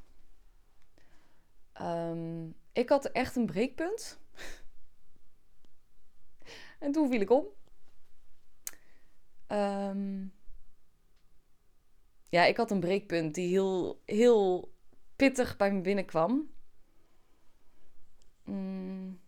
Um, 1.81 2.55
ik 2.71 2.89
had 2.89 3.05
echt 3.05 3.36
een 3.36 3.45
breekpunt. 3.45 4.19
en 6.79 6.91
toen 6.91 7.09
viel 7.09 7.21
ik 7.21 7.29
om. 7.29 7.45
Um, 9.47 10.33
ja, 12.34 12.46
ik 12.46 12.58
had 12.58 12.72
een 12.72 12.80
breekpunt 12.80 13.36
die 13.36 13.48
heel, 13.48 14.02
heel 14.06 14.74
pittig 15.15 15.58
bij 15.58 15.72
me 15.72 15.82
binnenkwam. 15.82 16.50
Mm. 18.43 19.19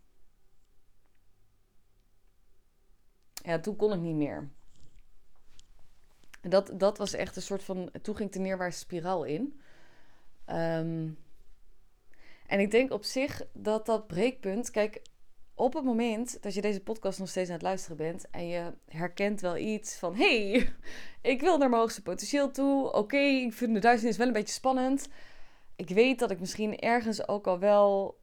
Ja, 3.32 3.60
toen 3.60 3.76
kon 3.76 3.92
ik 3.92 4.00
niet 4.00 4.14
meer. 4.14 4.50
Dat, 6.40 6.72
dat 6.74 6.98
was 6.98 7.12
echt 7.12 7.36
een 7.36 7.42
soort 7.42 7.62
van. 7.62 7.90
Toen 8.02 8.16
ging 8.16 8.30
de 8.30 8.38
neerwaartse 8.38 8.78
spiraal 8.78 9.24
in. 9.24 9.60
Ehm, 10.44 11.10
en 12.46 12.60
ik 12.60 12.70
denk 12.70 12.92
op 12.92 13.04
zich 13.04 13.42
dat 13.52 13.86
dat 13.86 14.06
breekpunt. 14.06 14.70
Kijk, 14.70 15.02
op 15.58 15.74
het 15.74 15.84
moment 15.84 16.42
dat 16.42 16.54
je 16.54 16.60
deze 16.60 16.82
podcast 16.82 17.18
nog 17.18 17.28
steeds 17.28 17.48
aan 17.48 17.54
het 17.54 17.64
luisteren 17.64 17.96
bent 17.96 18.30
en 18.30 18.48
je 18.48 18.72
herkent 18.88 19.40
wel 19.40 19.56
iets 19.56 19.94
van: 19.94 20.16
hey, 20.16 20.68
ik 21.32 21.40
wil 21.40 21.58
naar 21.58 21.68
mijn 21.68 21.80
hoogste 21.80 22.02
potentieel 22.02 22.50
toe. 22.50 22.92
Oké, 22.92 23.16
ik 23.16 23.52
vind 23.52 23.74
de 23.74 23.80
duisternis 23.80 24.16
wel 24.16 24.26
een 24.26 24.32
beetje 24.32 24.54
spannend. 24.54 25.08
Ik 25.76 25.88
weet 25.88 26.18
dat 26.18 26.30
ik 26.30 26.40
misschien 26.40 26.78
ergens 26.78 27.28
ook 27.28 27.46
al 27.46 27.58
wel 27.58 28.18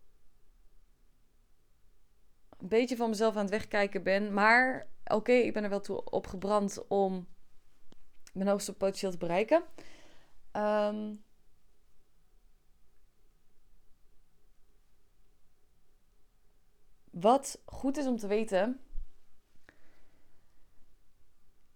een 2.57 2.67
beetje 2.67 2.95
van 2.95 3.09
mezelf 3.09 3.35
aan 3.35 3.41
het 3.41 3.49
wegkijken 3.49 4.03
ben. 4.03 4.33
Maar 4.33 4.87
oké, 5.05 5.31
ik 5.31 5.53
ben 5.53 5.63
er 5.63 5.69
wel 5.69 5.81
toe 5.81 6.03
opgebrand 6.03 6.87
om 6.87 7.27
mijn 8.33 8.49
hoogste 8.49 8.73
potentieel 8.73 9.11
te 9.11 9.17
bereiken. 9.17 9.63
Um, 10.51 11.22
Wat 17.13 17.61
goed 17.65 17.97
is 17.97 18.05
om 18.05 18.17
te 18.17 18.27
weten, 18.27 18.79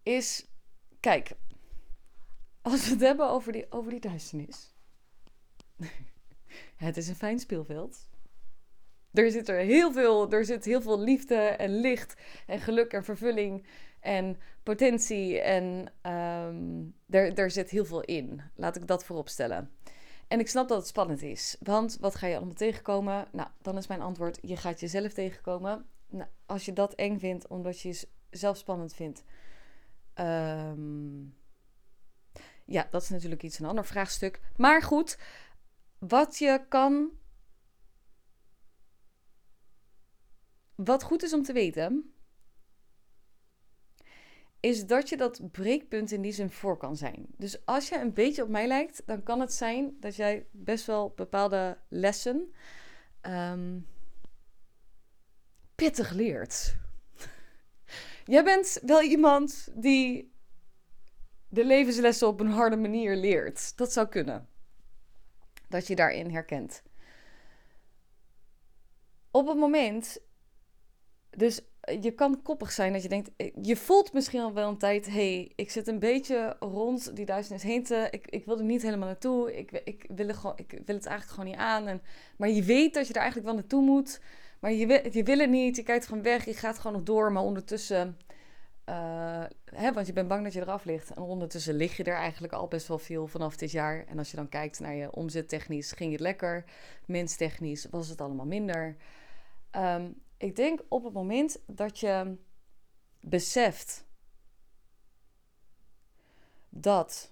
is, 0.04 0.48
kijk, 1.00 1.32
als 2.62 2.86
we 2.86 2.92
het 2.92 3.02
hebben 3.02 3.30
over 3.30 3.52
die, 3.52 3.72
over 3.72 3.92
die 3.92 4.00
duisternis. 4.00 4.74
het 6.76 6.98
is 6.98 7.08
een 7.08 7.16
fijn 7.16 7.40
speelveld. 7.40 8.08
Er 9.14 9.32
zit 9.32 9.50
er 9.50 9.60
heel 9.60 9.94
veel, 9.94 10.32
er 10.32 10.46
zit 10.46 10.66
heel 10.66 10.82
veel 10.82 11.00
liefde 11.00 11.36
en 11.36 11.80
licht 11.80 12.16
en 12.46 12.60
geluk 12.60 12.94
en 12.94 13.04
vervulling 13.04 13.68
en 14.00 14.38
potentie 14.64 15.40
en 15.40 15.94
um, 16.12 16.96
er, 17.10 17.34
er 17.34 17.52
zit 17.52 17.70
heel 17.70 17.86
veel 17.86 18.02
in. 18.02 18.42
Laat 18.56 18.76
ik 18.76 18.88
dat 18.88 19.06
voorop 19.06 19.30
stellen. 19.30 19.72
En 20.28 20.40
ik 20.40 20.48
snap 20.48 20.68
dat 20.68 20.78
het 20.78 20.88
spannend 20.88 21.22
is. 21.22 21.56
Want 21.60 21.98
wat 22.00 22.16
ga 22.16 22.28
je 22.28 22.36
allemaal 22.36 22.54
tegenkomen? 22.54 23.28
Nou, 23.32 23.50
dan 23.62 23.78
is 23.78 23.88
mijn 23.88 24.02
antwoord: 24.02 24.40
je 24.42 24.58
gaat 24.58 24.80
jezelf 24.80 25.14
tegenkomen. 25.14 25.86
Nou, 26.10 26.30
als 26.46 26.66
je 26.66 26.74
dat 26.74 26.94
eng 26.94 27.20
vindt, 27.20 27.48
omdat 27.48 27.80
je 27.80 28.08
jezelf 28.30 28.58
spannend 28.58 28.94
vindt. 28.94 29.24
Um, 30.16 31.36
ja, 32.66 32.88
dat 32.92 33.02
is 33.02 33.10
natuurlijk 33.10 33.44
iets 33.44 33.60
een 33.60 33.66
ander 33.66 33.86
vraagstuk. 33.86 34.42
Maar 34.56 34.82
goed, 34.82 35.18
wat 35.98 36.38
je 36.38 36.66
kan. 36.70 37.10
Wat 40.76 41.04
goed 41.04 41.24
is 41.24 41.34
om 41.34 41.44
te 41.44 41.54
weten, 41.54 42.14
is 44.68 44.86
dat 44.86 45.10
je 45.10 45.18
dat 45.18 45.52
breekpunt 45.52 46.12
in 46.12 46.22
die 46.22 46.32
zin 46.32 46.50
voor 46.50 46.78
kan 46.78 46.98
zijn. 46.98 47.26
Dus 47.38 47.66
als 47.66 47.90
je 47.90 48.00
een 48.00 48.14
beetje 48.14 48.44
op 48.44 48.50
mij 48.50 48.68
lijkt, 48.68 49.02
dan 49.06 49.24
kan 49.24 49.40
het 49.40 49.54
zijn 49.54 49.98
dat 50.00 50.16
jij 50.16 50.46
best 50.52 50.86
wel 50.86 51.14
bepaalde 51.16 51.78
lessen 51.90 52.54
um, 53.22 53.88
pittig 55.76 56.12
leert. 56.12 56.76
jij 58.26 58.44
bent 58.44 58.80
wel 58.86 59.02
iemand 59.02 59.68
die 59.74 60.34
de 61.50 61.66
levenslessen 61.66 62.28
op 62.28 62.40
een 62.40 62.52
harde 62.52 62.78
manier 62.78 63.16
leert. 63.16 63.78
Dat 63.78 63.94
zou 63.94 64.08
kunnen. 64.08 64.48
Dat 65.68 65.88
je 65.88 65.96
daarin 65.96 66.32
herkent. 66.32 66.84
Op 69.32 69.48
het 69.48 69.58
moment, 69.58 70.20
dus 71.30 71.62
je 72.02 72.12
kan 72.12 72.42
koppig 72.42 72.72
zijn 72.72 72.94
dat 72.94 73.02
je 73.02 73.10
denkt, 73.10 73.30
eh, 73.36 73.52
je 73.62 73.76
voelt 73.76 74.14
misschien 74.14 74.42
al 74.42 74.54
wel 74.54 74.70
een 74.70 74.78
tijd, 74.78 75.10
hey, 75.10 75.52
ik 75.56 75.72
zit 75.72 75.88
een 75.88 76.00
beetje 76.00 76.56
rond 76.60 77.16
die 77.16 77.26
duisternis 77.26 77.64
heen 77.64 77.84
te, 77.84 78.08
ik, 78.12 78.28
ik 78.28 78.46
wil 78.46 78.58
er 78.58 78.64
niet 78.64 78.82
helemaal 78.82 79.08
naartoe, 79.08 79.58
ik, 79.58 79.72
ik, 79.72 80.06
wil, 80.16 80.34
gewoon, 80.34 80.54
ik 80.56 80.72
wil 80.86 80.96
het 80.96 81.06
eigenlijk 81.06 81.30
gewoon 81.30 81.46
niet 81.46 81.60
aan. 81.60 81.88
En, 81.88 82.02
maar 82.38 82.50
je 82.50 82.64
weet 82.64 82.94
dat 82.94 83.08
je 83.08 83.14
er 83.14 83.20
eigenlijk 83.20 83.50
wel 83.50 83.58
naartoe 83.58 83.82
moet, 83.82 84.22
maar 84.60 84.72
je, 84.72 84.88
wil, 84.88 85.00
je 85.12 85.24
wil 85.24 85.40
het 85.40 85.50
niet, 85.50 85.76
je 85.76 85.84
kijkt 85.84 86.08
gewoon 86.08 86.24
weg, 86.24 86.46
je 86.46 86.54
gaat 86.54 86.78
gewoon 86.78 86.94
nog 86.94 87.04
door, 87.06 87.32
maar 87.32 87.44
ondertussen, 87.44 88.18
uh, 88.90 89.44
hè, 89.66 89.94
want 89.94 90.08
je 90.08 90.14
bent 90.14 90.28
bang 90.28 90.44
dat 90.44 90.54
je 90.54 90.62
eraf 90.62 90.86
ligt. 90.86 91.10
En 91.10 91.22
ondertussen 91.22 91.76
lig 91.76 91.98
je 91.98 92.04
er 92.04 92.16
eigenlijk 92.16 92.54
al 92.54 92.68
best 92.68 92.88
wel 92.88 92.98
veel 92.98 93.28
vanaf 93.28 93.56
dit 93.56 93.72
jaar. 93.72 94.06
En 94.08 94.18
als 94.18 94.32
je 94.32 94.38
dan 94.38 94.50
kijkt 94.50 94.80
naar 94.80 94.96
je 94.96 95.12
omzettechnisch, 95.12 95.92
ging 95.92 96.12
het 96.12 96.22
lekker, 96.22 96.64
minstechnisch 97.06 97.88
was 97.90 98.10
het 98.10 98.22
allemaal 98.22 98.46
minder. 98.46 98.96
Um, 99.76 100.16
ik 100.38 100.56
denk 100.56 100.82
op 100.88 101.04
het 101.04 101.14
moment 101.14 101.60
dat 101.66 102.00
je 102.00 102.38
beseft 103.20 104.06
dat 106.70 107.32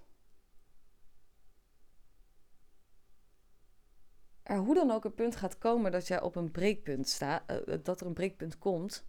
er 4.42 4.58
hoe 4.58 4.74
dan 4.74 4.90
ook 4.90 5.04
een 5.04 5.14
punt 5.14 5.36
gaat 5.36 5.58
komen 5.58 5.92
dat 5.92 6.06
jij 6.06 6.20
op 6.20 6.36
een 6.36 6.50
breekpunt 6.50 7.08
staat, 7.08 7.50
uh, 7.50 7.78
dat 7.82 8.00
er 8.00 8.06
een 8.06 8.12
breekpunt 8.12 8.58
komt, 8.58 9.06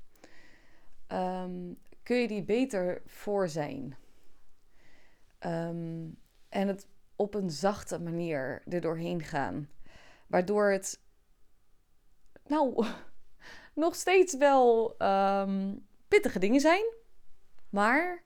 um, 1.08 1.78
kun 2.04 2.18
je 2.18 2.28
die 2.28 2.44
beter 2.44 3.02
voor 3.06 3.50
zijn. 3.50 3.98
Um, 5.40 6.20
en 6.50 6.68
het 6.68 6.88
op 7.16 7.34
een 7.34 7.52
zachte 7.52 8.00
manier 8.00 8.64
er 8.68 8.82
doorheen 8.82 9.24
gaan. 9.24 9.70
Waardoor 10.28 10.72
het, 10.72 11.02
nou, 12.48 12.86
nog 13.78 13.96
steeds 13.96 14.38
wel 14.38 14.96
um, 15.02 15.88
pittige 16.08 16.40
dingen 16.40 16.60
zijn. 16.60 16.94
Maar 17.70 18.24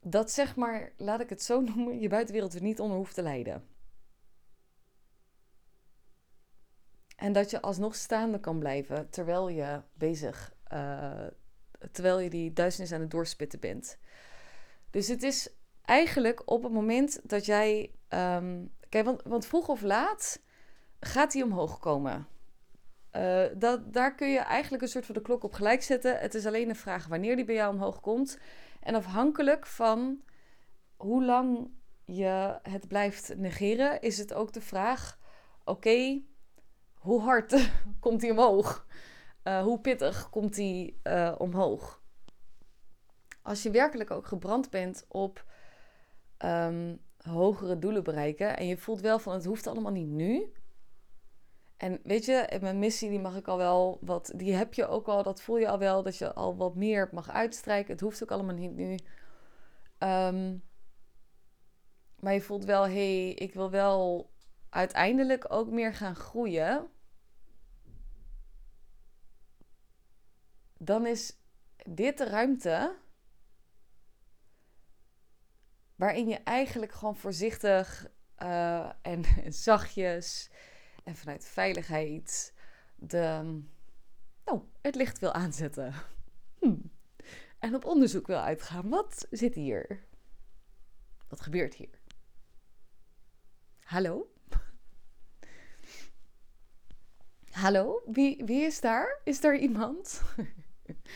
dat 0.00 0.30
zeg 0.30 0.56
maar, 0.56 0.92
laat 0.96 1.20
ik 1.20 1.28
het 1.28 1.42
zo 1.42 1.60
noemen, 1.60 2.00
je 2.00 2.08
buitenwereld 2.08 2.54
er 2.54 2.62
niet 2.62 2.80
onder 2.80 2.96
hoeft 2.96 3.14
te 3.14 3.22
lijden. 3.22 3.68
En 7.16 7.32
dat 7.32 7.50
je 7.50 7.60
alsnog 7.60 7.94
staande 7.94 8.40
kan 8.40 8.58
blijven 8.58 9.10
terwijl 9.10 9.48
je 9.48 9.82
bezig, 9.94 10.54
uh, 10.72 11.26
terwijl 11.92 12.18
je 12.18 12.30
die 12.30 12.52
duisternis 12.52 12.92
aan 12.92 13.00
het 13.00 13.10
doorspitten 13.10 13.60
bent. 13.60 13.98
Dus 14.90 15.08
het 15.08 15.22
is 15.22 15.48
eigenlijk 15.82 16.50
op 16.50 16.62
het 16.62 16.72
moment 16.72 17.20
dat 17.28 17.46
jij, 17.46 17.94
um, 18.08 18.74
kijk, 18.88 19.04
want, 19.04 19.22
want 19.22 19.46
vroeg 19.46 19.68
of 19.68 19.82
laat 19.82 20.44
gaat 21.00 21.32
die 21.32 21.44
omhoog 21.44 21.78
komen? 21.78 22.26
Uh, 23.12 23.44
dat, 23.54 23.92
daar 23.92 24.14
kun 24.14 24.30
je 24.30 24.38
eigenlijk 24.38 24.82
een 24.82 24.88
soort 24.88 25.06
van 25.06 25.14
de 25.14 25.22
klok 25.22 25.44
op 25.44 25.52
gelijk 25.52 25.82
zetten. 25.82 26.18
Het 26.18 26.34
is 26.34 26.46
alleen 26.46 26.68
een 26.68 26.76
vraag 26.76 27.06
wanneer 27.06 27.36
die 27.36 27.44
bij 27.44 27.54
jou 27.54 27.74
omhoog 27.74 28.00
komt. 28.00 28.38
En 28.80 28.94
afhankelijk 28.94 29.66
van 29.66 30.22
hoe 30.96 31.24
lang 31.24 31.70
je 32.04 32.58
het 32.62 32.88
blijft 32.88 33.36
negeren, 33.36 34.00
is 34.00 34.18
het 34.18 34.34
ook 34.34 34.52
de 34.52 34.60
vraag: 34.60 35.18
oké, 35.64 36.22
hoe 36.94 37.20
hard 37.20 37.70
komt 38.00 38.20
die 38.20 38.30
omhoog? 38.30 38.86
Uh, 39.44 39.62
hoe 39.62 39.80
pittig 39.80 40.30
komt 40.30 40.54
die 40.54 41.00
uh, 41.04 41.34
omhoog? 41.38 42.02
Als 43.42 43.62
je 43.62 43.70
werkelijk 43.70 44.10
ook 44.10 44.26
gebrand 44.26 44.70
bent 44.70 45.04
op 45.08 45.44
um, 46.44 47.00
hogere 47.16 47.78
doelen 47.78 48.02
bereiken 48.02 48.56
en 48.56 48.66
je 48.66 48.76
voelt 48.76 49.00
wel 49.00 49.18
van 49.18 49.32
het 49.32 49.44
hoeft 49.44 49.66
allemaal 49.66 49.92
niet 49.92 50.08
nu, 50.08 50.52
en 51.76 52.00
weet 52.02 52.24
je, 52.24 52.58
mijn 52.60 52.78
missie 52.78 53.10
die 53.10 53.20
mag 53.20 53.36
ik 53.36 53.48
al 53.48 53.56
wel 53.56 53.98
wat, 54.00 54.32
die 54.36 54.54
heb 54.54 54.74
je 54.74 54.86
ook 54.86 55.06
al, 55.06 55.22
dat 55.22 55.42
voel 55.42 55.58
je 55.58 55.68
al 55.68 55.78
wel, 55.78 56.02
dat 56.02 56.16
je 56.16 56.34
al 56.34 56.56
wat 56.56 56.74
meer 56.74 57.08
mag 57.12 57.30
uitstrijken. 57.30 57.92
Het 57.92 58.00
hoeft 58.00 58.22
ook 58.22 58.30
allemaal 58.30 58.54
niet 58.54 58.74
nu. 58.74 58.98
Um, 59.98 60.62
maar 62.20 62.32
je 62.32 62.40
voelt 62.40 62.64
wel, 62.64 62.82
hé, 62.82 63.24
hey, 63.24 63.32
ik 63.32 63.54
wil 63.54 63.70
wel 63.70 64.30
uiteindelijk 64.68 65.52
ook 65.52 65.70
meer 65.70 65.94
gaan 65.94 66.16
groeien. 66.16 66.88
Dan 70.78 71.06
is 71.06 71.36
dit 71.84 72.18
de 72.18 72.24
ruimte 72.24 72.96
waarin 75.96 76.28
je 76.28 76.36
eigenlijk 76.36 76.92
gewoon 76.92 77.16
voorzichtig 77.16 78.10
uh, 78.38 78.92
en 79.02 79.24
zachtjes 79.52 80.50
en 81.06 81.16
vanuit 81.16 81.44
veiligheid 81.44 82.52
de, 82.96 83.60
nou, 84.44 84.62
het 84.80 84.94
licht 84.94 85.18
wil 85.18 85.32
aanzetten. 85.32 85.94
Hm. 86.58 86.74
En 87.58 87.74
op 87.74 87.84
onderzoek 87.84 88.26
wil 88.26 88.38
uitgaan. 88.38 88.88
Wat 88.88 89.26
zit 89.30 89.54
hier? 89.54 90.04
Wat 91.28 91.40
gebeurt 91.40 91.74
hier? 91.74 92.00
Hallo? 93.80 94.32
Hallo? 97.50 98.02
Wie, 98.06 98.44
wie 98.44 98.64
is 98.64 98.80
daar? 98.80 99.20
Is 99.24 99.44
er 99.44 99.58
iemand? 99.58 100.22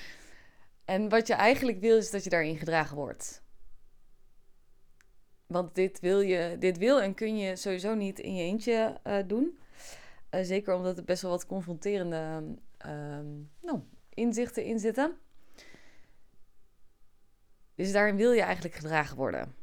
en 0.85 1.09
wat 1.09 1.27
je 1.27 1.35
eigenlijk 1.35 1.81
wil 1.81 1.97
is 1.97 2.11
dat 2.11 2.25
je 2.25 2.31
daarin 2.31 2.59
gedragen 2.59 2.97
wordt. 2.97 3.43
Want 5.47 5.75
dit 5.75 6.01
wil, 6.01 6.21
je, 6.21 6.57
dit 6.59 6.79
wil 6.79 7.01
en 7.01 7.15
kun 7.15 7.37
je 7.37 7.57
sowieso 7.57 7.95
niet 7.95 8.19
in 8.19 8.35
je 8.35 8.43
eentje 8.43 9.01
uh, 9.07 9.19
doen. 9.27 9.59
Eh, 10.31 10.45
zeker 10.45 10.75
omdat 10.75 10.99
er 10.99 11.05
best 11.05 11.23
wel 11.23 11.31
wat 11.31 11.47
confronterende 11.47 12.43
ehm, 12.79 13.27
nou, 13.63 13.81
inzichten 14.15 14.65
in 14.65 14.79
zitten. 14.79 15.19
Dus 17.75 17.93
daarin 17.93 18.17
wil 18.17 18.33
je 18.33 18.43
eigenlijk 18.43 18.75
gedragen 18.75 19.17
worden. 19.17 19.55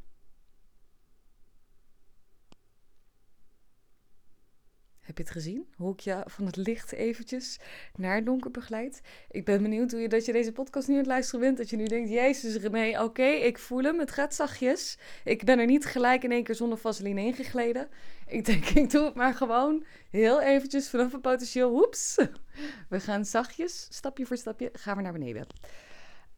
Heb 5.07 5.17
je 5.17 5.23
het 5.23 5.31
gezien? 5.31 5.67
Hoe 5.75 5.93
ik 5.93 5.99
je 5.99 6.23
van 6.25 6.45
het 6.45 6.55
licht 6.55 6.91
eventjes 6.91 7.59
naar 7.95 8.15
het 8.15 8.25
donker 8.25 8.51
begeleid. 8.51 9.01
Ik 9.29 9.45
ben 9.45 9.61
benieuwd 9.61 9.91
hoe 9.91 10.01
je 10.01 10.07
dat 10.07 10.25
je 10.25 10.31
deze 10.31 10.51
podcast 10.51 10.87
nu 10.87 10.93
aan 10.93 10.99
het 10.99 11.07
luisteren 11.07 11.39
bent. 11.39 11.57
Dat 11.57 11.69
je 11.69 11.75
nu 11.75 11.85
denkt, 11.85 12.09
jezus 12.09 12.55
René, 12.55 13.03
oké, 13.03 13.25
ik 13.25 13.57
voel 13.57 13.83
hem. 13.83 13.99
Het 13.99 14.11
gaat 14.11 14.33
zachtjes. 14.33 14.97
Ik 15.23 15.45
ben 15.45 15.59
er 15.59 15.65
niet 15.65 15.85
gelijk 15.85 16.23
in 16.23 16.31
één 16.31 16.43
keer 16.43 16.55
zonder 16.55 16.77
vaseline 16.77 17.21
ingegleden. 17.21 17.89
Ik 18.27 18.45
denk, 18.45 18.65
ik 18.83 18.89
doe 18.89 19.05
het 19.05 19.15
maar 19.15 19.33
gewoon 19.33 19.85
heel 20.09 20.41
eventjes 20.41 20.89
vanaf 20.89 21.13
een 21.13 21.21
potentieel. 21.21 21.69
Hoeps. 21.69 22.15
We 22.89 22.99
gaan 22.99 23.25
zachtjes, 23.25 23.87
stapje 23.89 24.25
voor 24.25 24.37
stapje, 24.37 24.69
gaan 24.73 24.97
we 24.97 25.01
naar 25.01 25.13
beneden. 25.13 25.47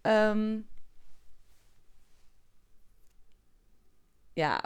Um, 0.02 0.68
ja, 4.34 4.64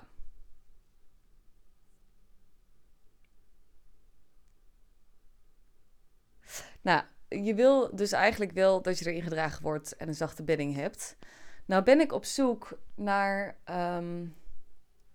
Nou, 6.84 7.04
je 7.28 7.54
wil 7.54 7.96
dus 7.96 8.12
eigenlijk 8.12 8.52
wel 8.52 8.82
dat 8.82 9.00
je 9.00 9.10
erin 9.10 9.22
gedragen 9.22 9.62
wordt 9.62 9.96
en 9.96 10.08
een 10.08 10.16
zachte 10.16 10.44
bedding 10.44 10.76
hebt. 10.76 11.18
Nou 11.66 11.84
ben 11.84 12.00
ik 12.00 12.12
op 12.12 12.26
zoek 12.26 12.80
naar 12.96 13.58
um, 13.70 14.36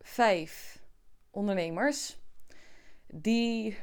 vijf 0.01 0.83
ondernemers 1.31 2.19
die 3.07 3.79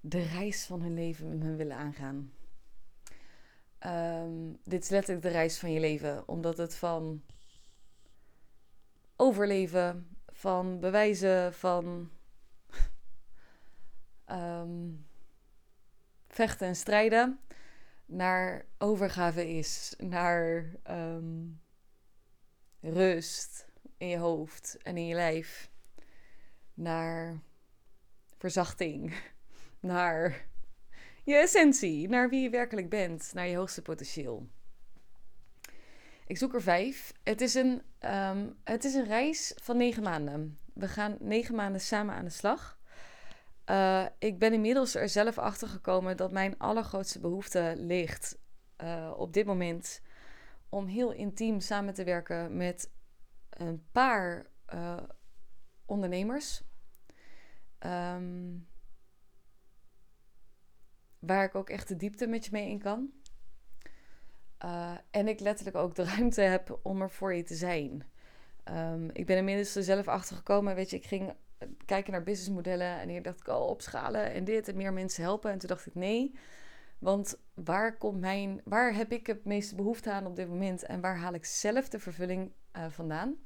de 0.00 0.22
reis 0.22 0.64
van 0.64 0.80
hun 0.80 0.94
leven 0.94 1.28
met 1.28 1.38
me 1.38 1.56
willen 1.56 1.76
aangaan. 1.76 2.32
Um, 3.86 4.58
dit 4.64 4.82
is 4.82 4.88
letterlijk 4.88 5.26
de 5.26 5.32
reis 5.32 5.58
van 5.58 5.72
je 5.72 5.80
leven, 5.80 6.28
omdat 6.28 6.56
het 6.56 6.74
van 6.74 7.22
overleven, 9.16 10.16
van 10.26 10.80
bewijzen, 10.80 11.54
van 11.54 12.10
um, 14.30 15.06
vechten 16.36 16.66
en 16.66 16.76
strijden 16.76 17.40
naar 18.06 18.64
overgave 18.78 19.48
is, 19.48 19.94
naar 19.98 20.70
ehm, 20.82 21.44
rust 22.80 23.68
in 23.96 24.08
je 24.08 24.18
hoofd 24.18 24.76
en 24.82 24.96
in 24.96 25.06
je 25.06 25.14
lijf, 25.14 25.70
naar 26.74 27.40
verzachting, 28.38 29.14
naar 29.80 30.46
je 31.24 31.34
essentie, 31.34 32.08
naar 32.08 32.28
wie 32.28 32.42
je 32.42 32.50
werkelijk 32.50 32.88
bent, 32.88 33.30
naar 33.34 33.46
je 33.46 33.56
hoogste 33.56 33.82
potentieel. 33.82 34.48
Ik 36.26 36.36
zoek 36.38 36.54
er 36.54 36.62
vijf. 36.62 37.12
Het 37.22 37.40
is 37.40 37.54
een, 37.54 37.82
um, 38.00 38.56
het 38.64 38.84
is 38.84 38.94
een 38.94 39.06
reis 39.06 39.52
van 39.62 39.76
negen 39.76 40.02
maanden. 40.02 40.58
We 40.74 40.88
gaan 40.88 41.16
negen 41.20 41.54
maanden 41.54 41.80
samen 41.80 42.14
aan 42.14 42.24
de 42.24 42.30
slag. 42.30 42.75
Uh, 43.70 44.06
ik 44.18 44.38
ben 44.38 44.52
inmiddels 44.52 44.94
er 44.94 45.08
zelf 45.08 45.38
achter 45.38 45.68
gekomen 45.68 46.16
dat 46.16 46.32
mijn 46.32 46.58
allergrootste 46.58 47.20
behoefte 47.20 47.74
ligt 47.76 48.38
uh, 48.82 49.12
op 49.16 49.32
dit 49.32 49.46
moment 49.46 50.00
om 50.68 50.86
heel 50.86 51.12
intiem 51.12 51.60
samen 51.60 51.94
te 51.94 52.04
werken 52.04 52.56
met 52.56 52.90
een 53.50 53.86
paar 53.92 54.46
uh, 54.74 55.02
ondernemers. 55.86 56.62
Um, 57.86 58.68
waar 61.18 61.44
ik 61.44 61.54
ook 61.54 61.70
echt 61.70 61.88
de 61.88 61.96
diepte 61.96 62.26
met 62.26 62.44
je 62.44 62.50
mee 62.52 62.68
in 62.68 62.78
kan. 62.78 63.10
en 65.10 65.28
ik 65.28 65.40
letterlijk 65.40 65.76
ook 65.76 65.94
de 65.94 66.04
ruimte 66.04 66.40
heb 66.40 66.78
om 66.82 67.02
er 67.02 67.10
voor 67.10 67.34
je 67.34 67.42
te 67.42 67.54
zijn. 67.54 68.06
Um, 68.64 69.10
ik 69.12 69.26
ben 69.26 69.36
inmiddels 69.36 69.74
er 69.76 69.82
zelf 69.82 70.08
achter 70.08 70.36
gekomen. 70.36 70.74
Weet 70.74 70.90
je, 70.90 70.96
ik 70.96 71.06
ging 71.06 71.34
kijken 71.84 72.12
naar 72.12 72.22
businessmodellen. 72.22 73.00
En 73.00 73.08
hier 73.08 73.22
dacht 73.22 73.40
ik, 73.40 73.48
oh, 73.48 73.68
opschalen 73.68 74.32
en 74.32 74.44
dit 74.44 74.68
en 74.68 74.76
meer 74.76 74.92
mensen 74.92 75.22
helpen. 75.22 75.50
En 75.50 75.58
toen 75.58 75.68
dacht 75.68 75.86
ik, 75.86 75.94
nee. 75.94 76.38
Want 76.98 77.38
waar, 77.54 77.96
komt 77.96 78.20
mijn, 78.20 78.60
waar 78.64 78.94
heb 78.94 79.12
ik 79.12 79.26
het 79.26 79.44
meeste 79.44 79.74
behoefte 79.74 80.12
aan 80.12 80.26
op 80.26 80.36
dit 80.36 80.48
moment? 80.48 80.82
En 80.82 81.00
waar 81.00 81.16
haal 81.18 81.34
ik 81.34 81.44
zelf 81.44 81.88
de 81.88 81.98
vervulling 81.98 82.52
uh, 82.76 82.86
vandaan? 82.88 83.36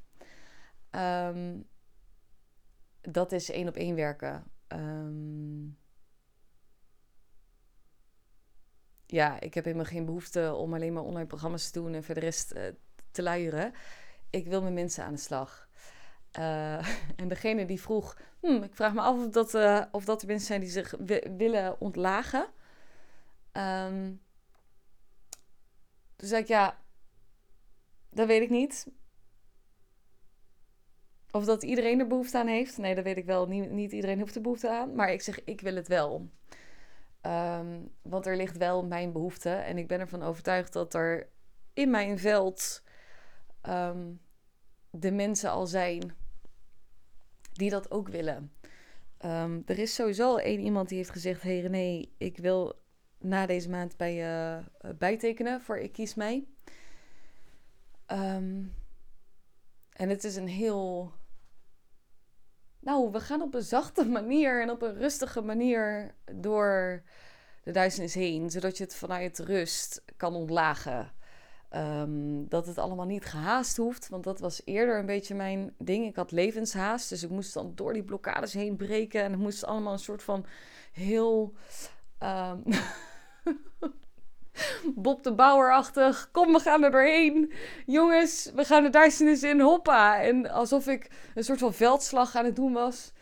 Um, 1.37 1.68
dat 3.01 3.33
is 3.33 3.51
één 3.51 3.68
op 3.68 3.77
één 3.77 3.94
werken. 3.94 4.44
Um, 4.68 5.79
ja, 9.07 9.40
ik 9.40 9.55
heb 9.55 9.64
helemaal 9.64 9.87
geen 9.87 10.05
behoefte 10.05 10.55
om 10.55 10.75
alleen 10.75 10.92
maar 10.92 11.03
online 11.03 11.27
programma's 11.27 11.70
te 11.70 11.81
doen 11.81 11.94
en 11.94 12.05
voor 12.05 12.14
de 12.14 12.20
rest 12.20 12.55
uh, 12.55 12.62
te 13.11 13.23
luieren. 13.23 13.73
Ik 14.31 14.46
wil 14.46 14.62
met 14.62 14.73
mensen 14.73 15.05
aan 15.05 15.12
de 15.12 15.18
slag. 15.18 15.68
Uh, 16.38 16.88
en 17.21 17.29
degene 17.29 17.66
die 17.66 17.81
vroeg, 17.81 18.19
hm, 18.40 18.62
ik 18.62 18.75
vraag 18.75 18.95
me 18.95 19.01
af 19.01 19.16
of 19.16 19.29
dat, 19.29 19.55
uh, 19.55 19.85
of 19.90 20.05
dat 20.05 20.21
er 20.23 20.27
mensen 20.27 20.47
zijn 20.47 20.61
die 20.61 20.71
zich 20.71 20.95
willen 21.37 21.81
ontlagen. 21.81 22.47
Um, 23.53 24.21
toen 26.16 26.29
zei 26.29 26.43
ik, 26.43 26.49
ja, 26.49 26.79
dat 28.11 28.27
weet 28.27 28.43
ik 28.43 28.51
niet. 28.51 28.87
Of 31.31 31.45
dat 31.45 31.62
iedereen 31.62 32.01
er 32.01 32.07
behoefte 32.07 32.38
aan 32.38 32.47
heeft. 32.47 32.79
Nee, 32.79 32.95
dat 32.95 33.05
weet 33.05 33.16
ik 33.16 33.25
wel. 33.25 33.47
Niet, 33.47 33.71
niet 33.71 33.93
iedereen 33.93 34.19
heeft 34.19 34.35
er 34.35 34.40
behoefte 34.40 34.71
aan. 34.71 34.95
Maar 34.95 35.12
ik 35.12 35.23
zeg, 35.23 35.45
ik 35.45 35.61
wil 35.61 35.75
het 35.75 35.88
wel. 35.88 36.31
Um, 37.23 37.93
want 38.03 38.27
er 38.27 38.37
ligt 38.37 38.57
wel 38.57 38.85
mijn 38.85 39.12
behoefte. 39.12 39.51
En 39.51 39.79
ik 39.79 39.88
ben 39.88 40.01
ervan 40.01 40.23
overtuigd 40.23 40.73
dat 40.73 40.95
er 40.95 41.29
in 41.73 41.90
mijn 41.90 42.19
veld 42.19 42.83
um, 43.69 44.21
de 44.90 45.11
mensen 45.11 45.50
al 45.50 45.66
zijn 45.66 46.14
die 47.53 47.70
dat 47.70 47.90
ook 47.90 48.09
willen. 48.09 48.53
Um, 49.24 49.62
er 49.66 49.79
is 49.79 49.94
sowieso 49.94 50.37
één 50.37 50.61
iemand 50.61 50.88
die 50.88 50.96
heeft 50.96 51.11
gezegd: 51.11 51.42
Hey 51.42 51.61
René, 51.61 52.07
ik 52.18 52.37
wil 52.37 52.83
na 53.18 53.46
deze 53.46 53.70
maand 53.70 53.96
bij 53.96 54.14
je 54.14 54.61
uh, 54.85 54.90
bijtekenen 54.98 55.61
voor 55.61 55.79
Ik 55.79 55.92
Kies 55.92 56.14
Mij. 56.14 56.46
Um, 58.07 58.74
en 59.92 60.09
het 60.09 60.24
is 60.24 60.37
een 60.37 60.48
heel. 60.48 61.12
Nou, 62.81 63.11
we 63.11 63.20
gaan 63.20 63.42
op 63.42 63.55
een 63.55 63.62
zachte 63.62 64.05
manier 64.18 64.62
en 64.62 64.70
op 64.70 64.83
een 64.83 64.94
rustige 64.94 65.40
manier 65.40 66.14
door 66.33 67.03
de 67.62 67.70
duisternis 67.70 68.14
heen, 68.14 68.50
zodat 68.50 68.76
je 68.76 68.85
het 68.85 68.94
vanuit 68.94 69.38
rust 69.38 70.05
kan 70.16 70.35
ontlagen. 70.35 71.12
Um, 71.77 72.49
dat 72.49 72.67
het 72.67 72.79
allemaal 72.79 73.07
niet 73.07 73.25
gehaast 73.25 73.77
hoeft. 73.77 74.09
Want 74.09 74.25
dat 74.25 74.41
was 74.41 74.63
eerder 74.65 74.99
een 74.99 75.07
beetje 75.07 75.35
mijn 75.35 75.75
ding. 75.79 76.07
Ik 76.07 76.17
had 76.17 76.31
levenshaast. 76.31 77.09
Dus 77.09 77.23
ik 77.23 77.31
moest 77.31 77.55
dan 77.55 77.73
door 77.75 77.93
die 77.93 78.03
blokkades 78.03 78.53
heen 78.53 78.77
breken. 78.77 79.23
En 79.23 79.31
het 79.31 79.41
moest 79.41 79.65
allemaal 79.65 79.93
een 79.93 79.99
soort 79.99 80.23
van 80.23 80.47
heel. 80.93 81.55
Um, 82.23 82.63
Bob 84.95 85.23
de 85.23 85.35
Bouwer-achtig. 85.35 86.29
Kom, 86.33 86.53
we 86.53 86.59
gaan 86.59 86.83
er 86.83 86.91
doorheen. 86.91 87.53
Jongens, 87.87 88.51
we 88.55 88.65
gaan 88.65 88.83
de 88.83 88.91
duisternis 88.91 89.43
in. 89.43 89.61
Hoppa. 89.61 90.23
En 90.23 90.51
alsof 90.51 90.87
ik 90.87 91.11
een 91.35 91.45
soort 91.45 91.59
van 91.59 91.75
veldslag 91.75 92.37
aan 92.37 92.45
het 92.45 92.57
doen 92.57 92.73
was. 92.73 93.13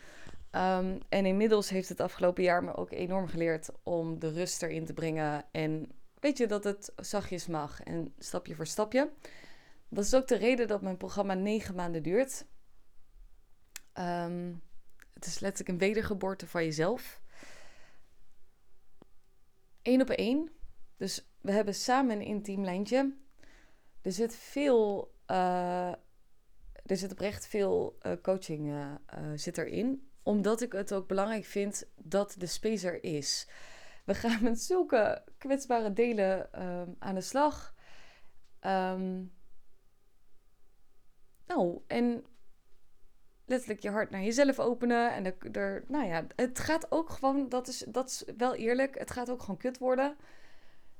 Um, 0.51 0.99
en 1.09 1.25
inmiddels 1.25 1.69
heeft 1.69 1.89
het 1.89 1.99
afgelopen 1.99 2.43
jaar 2.43 2.63
me 2.63 2.75
ook 2.75 2.91
enorm 2.91 3.27
geleerd 3.27 3.69
om 3.83 4.19
de 4.19 4.31
rust 4.31 4.63
erin 4.63 4.85
te 4.85 4.93
brengen. 4.93 5.45
En 5.51 5.91
weet 6.19 6.37
je 6.37 6.47
dat 6.47 6.63
het 6.63 6.93
zachtjes 6.95 7.47
mag 7.47 7.81
en 7.83 8.13
stapje 8.17 8.55
voor 8.55 8.67
stapje. 8.67 9.11
Dat 9.89 10.05
is 10.05 10.13
ook 10.13 10.27
de 10.27 10.35
reden 10.35 10.67
dat 10.67 10.81
mijn 10.81 10.97
programma 10.97 11.33
negen 11.33 11.75
maanden 11.75 12.03
duurt. 12.03 12.45
Um, 13.93 14.61
het 15.13 15.25
is 15.25 15.39
letterlijk 15.39 15.69
een 15.69 15.87
wedergeboorte 15.87 16.47
van 16.47 16.63
jezelf. 16.63 17.21
Eén 19.81 20.01
op 20.01 20.09
één. 20.09 20.51
Dus 20.97 21.29
we 21.41 21.51
hebben 21.51 21.75
samen 21.75 22.15
een 22.15 22.25
intiem 22.25 22.63
lijntje. 22.63 23.15
Er 24.01 24.11
zit 24.11 24.35
veel, 24.35 25.13
uh, 25.27 25.91
er 26.85 26.97
zit 26.97 27.11
oprecht 27.11 27.47
veel 27.47 27.97
uh, 28.01 28.11
coaching 28.21 28.67
uh, 28.67 28.93
zit 29.35 29.57
erin. 29.57 30.09
Omdat 30.23 30.61
ik 30.61 30.71
het 30.71 30.93
ook 30.93 31.07
belangrijk 31.07 31.45
vind 31.45 31.87
dat 31.95 32.35
de 32.37 32.45
space 32.45 32.87
er 32.87 33.03
is. 33.03 33.47
We 34.09 34.15
gaan 34.15 34.43
met 34.43 34.61
zulke 34.61 35.23
kwetsbare 35.37 35.93
delen 35.93 36.63
um, 36.67 36.95
aan 36.99 37.15
de 37.15 37.21
slag. 37.21 37.75
Um, 38.61 39.33
nou, 41.45 41.81
en 41.87 42.25
letterlijk 43.45 43.79
je 43.79 43.89
hart 43.89 44.09
naar 44.09 44.21
jezelf 44.21 44.59
openen. 44.59 45.13
En 45.13 45.25
er, 45.25 45.51
er, 45.51 45.83
nou 45.87 46.05
ja, 46.05 46.25
het 46.35 46.59
gaat 46.59 46.91
ook 46.91 47.09
gewoon, 47.09 47.49
dat 47.49 47.67
is, 47.67 47.77
dat 47.79 48.09
is 48.09 48.23
wel 48.37 48.55
eerlijk, 48.55 48.97
het 48.97 49.11
gaat 49.11 49.29
ook 49.29 49.41
gewoon 49.41 49.57
kut 49.57 49.77
worden. 49.77 50.15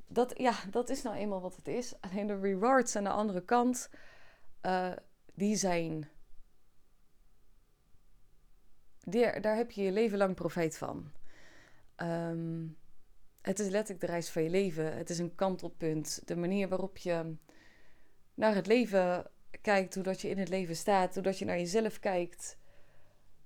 Dat, 0.07 0.37
ja, 0.37 0.53
dat 0.69 0.89
is 0.89 1.01
nou 1.01 1.15
eenmaal 1.15 1.41
wat 1.41 1.55
het 1.55 1.67
is. 1.67 2.01
Alleen 2.01 2.27
de 2.27 2.39
rewards 2.39 2.95
aan 2.95 3.03
de 3.03 3.09
andere 3.09 3.45
kant, 3.45 3.89
uh, 4.61 4.93
die 5.33 5.55
zijn. 5.55 6.09
Die, 8.99 9.39
daar 9.39 9.55
heb 9.55 9.71
je 9.71 9.81
je 9.81 9.91
leven 9.91 10.17
lang 10.17 10.35
profijt 10.35 10.77
van. 10.77 11.11
Um, 11.97 12.78
het 13.41 13.59
is 13.59 13.69
letterlijk 13.69 14.05
de 14.05 14.11
reis 14.11 14.29
van 14.29 14.43
je 14.43 14.49
leven. 14.49 14.97
Het 14.97 15.09
is 15.09 15.19
een 15.19 15.35
kantelpunt. 15.35 16.21
De 16.25 16.35
manier 16.35 16.67
waarop 16.67 16.97
je 16.97 17.35
naar 18.33 18.55
het 18.55 18.67
leven 18.67 19.31
kijkt, 19.61 19.95
hoe 19.95 20.03
dat 20.03 20.21
je 20.21 20.29
in 20.29 20.37
het 20.37 20.49
leven 20.49 20.75
staat, 20.75 21.13
hoe 21.13 21.23
dat 21.23 21.39
je 21.39 21.45
naar 21.45 21.57
jezelf 21.57 21.99
kijkt, 21.99 22.57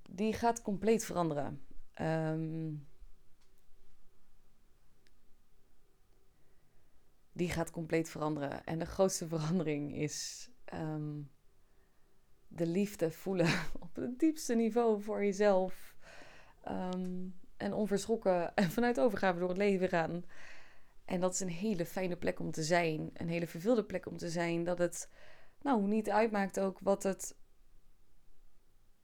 die 0.09 0.33
gaat 0.33 0.61
compleet 0.61 1.05
veranderen. 1.05 1.65
Ehm, 1.93 2.73
die 7.31 7.49
gaat 7.49 7.71
compleet 7.71 8.09
veranderen. 8.09 8.65
En 8.65 8.79
de 8.79 8.85
grootste 8.85 9.27
verandering 9.27 9.95
is 9.95 10.49
ehm, 10.65 11.21
de 12.47 12.67
liefde 12.67 13.11
voelen 13.11 13.51
op 13.79 13.95
het 13.95 14.19
diepste 14.19 14.55
niveau 14.55 15.01
voor 15.01 15.23
jezelf. 15.23 15.95
Ehm, 16.63 17.27
en 17.63 17.73
onverschrokken 17.73 18.51
en 18.55 18.71
vanuit 18.71 18.99
overgave 18.99 19.39
door 19.39 19.49
het 19.49 19.57
leven 19.57 19.89
gaan. 19.89 20.25
En 21.05 21.19
dat 21.19 21.33
is 21.33 21.39
een 21.39 21.49
hele 21.49 21.85
fijne 21.85 22.15
plek 22.15 22.39
om 22.39 22.51
te 22.51 22.63
zijn. 22.63 23.09
Een 23.13 23.29
hele 23.29 23.47
vervulde 23.47 23.83
plek 23.83 24.05
om 24.05 24.17
te 24.17 24.29
zijn. 24.29 24.63
Dat 24.63 24.77
het 24.77 25.09
nou 25.61 25.87
niet 25.87 26.09
uitmaakt 26.09 26.59
ook 26.59 26.79
wat 26.79 27.03
het. 27.03 27.35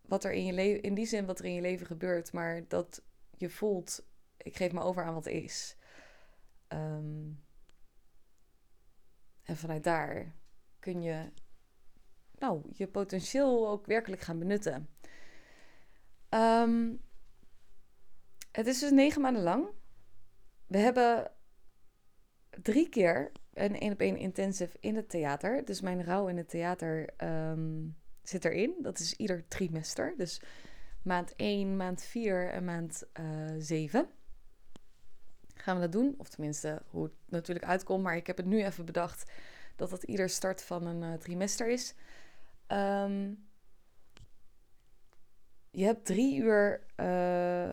Wat 0.02 0.24
er 0.24 0.32
in 0.32 0.46
je 0.46 0.54
leven. 0.54 0.82
In 0.82 0.94
die 0.94 1.06
zin 1.06 1.26
wat 1.26 1.40
er 1.40 1.46
in 1.46 1.54
je 1.54 1.62
leven 1.62 1.86
gebeurt. 1.86 2.34
Maar 2.34 2.68
dat 2.68 3.04
je 3.38 3.50
voelt. 3.50 4.06
Ik 4.38 4.56
geef 4.56 4.72
me 4.72 4.82
over 4.82 5.04
aan 5.04 5.14
wat 5.14 5.26
is. 5.26 5.78
Ehm, 6.68 7.28
en 9.44 9.58
vanuit 9.58 9.84
daar 9.84 10.34
kun 10.80 11.02
je. 11.02 11.32
Nou, 12.38 12.62
je 12.72 12.88
potentieel 12.88 13.70
ook 13.70 13.86
werkelijk 13.86 14.22
gaan 14.22 14.40
benutten. 14.40 14.90
Um, 16.30 17.02
het 18.52 18.68
is 18.68 18.80
dus 18.80 18.92
negen 18.92 19.22
maanden 19.22 19.44
lang. 19.44 19.68
We 20.68 20.78
hebben 20.78 21.32
drie 22.50 22.90
keer 22.90 23.32
een 23.54 23.80
één 23.80 23.92
op 23.92 24.00
één 24.00 24.18
intensive 24.18 24.78
in 24.80 24.96
het 24.96 25.10
theater. 25.10 25.66
Dus 25.66 25.82
mijn 25.82 26.04
rouw 26.04 26.28
in 26.28 26.38
het 26.38 26.50
theater 26.50 27.10
um, 27.24 27.98
zit 28.22 28.46
erin. 28.46 28.76
Dat 28.82 29.00
is 29.00 29.14
ieder 29.14 29.48
trimester. 29.48 30.14
Dus 30.18 30.42
maand 31.04 31.34
1, 31.36 31.78
maand 31.78 32.04
4 32.04 32.50
en 32.50 32.66
maand 32.66 33.04
eh, 33.14 33.24
7 33.58 34.10
gaan 35.62 35.76
we 35.76 35.82
dat 35.82 35.92
doen. 35.92 36.16
Of 36.18 36.30
tenminste, 36.30 36.82
hoe 36.88 37.04
het 37.04 37.14
natuurlijk 37.28 37.66
uitkomt. 37.66 38.04
Maar 38.04 38.16
ik 38.16 38.28
heb 38.28 38.38
het 38.38 38.46
nu 38.46 38.64
even 38.64 38.86
bedacht 38.86 39.32
dat 39.76 39.90
dat 39.90 40.04
ieder 40.04 40.30
start 40.30 40.62
van 40.62 40.86
een 40.86 41.02
uh, 41.02 41.14
trimester 41.14 41.70
is. 41.70 41.96
Um, 42.68 43.48
je 45.72 45.86
hebt 45.86 46.06
drie 46.06 46.38
uur 46.38 46.84
uh, 46.98 47.70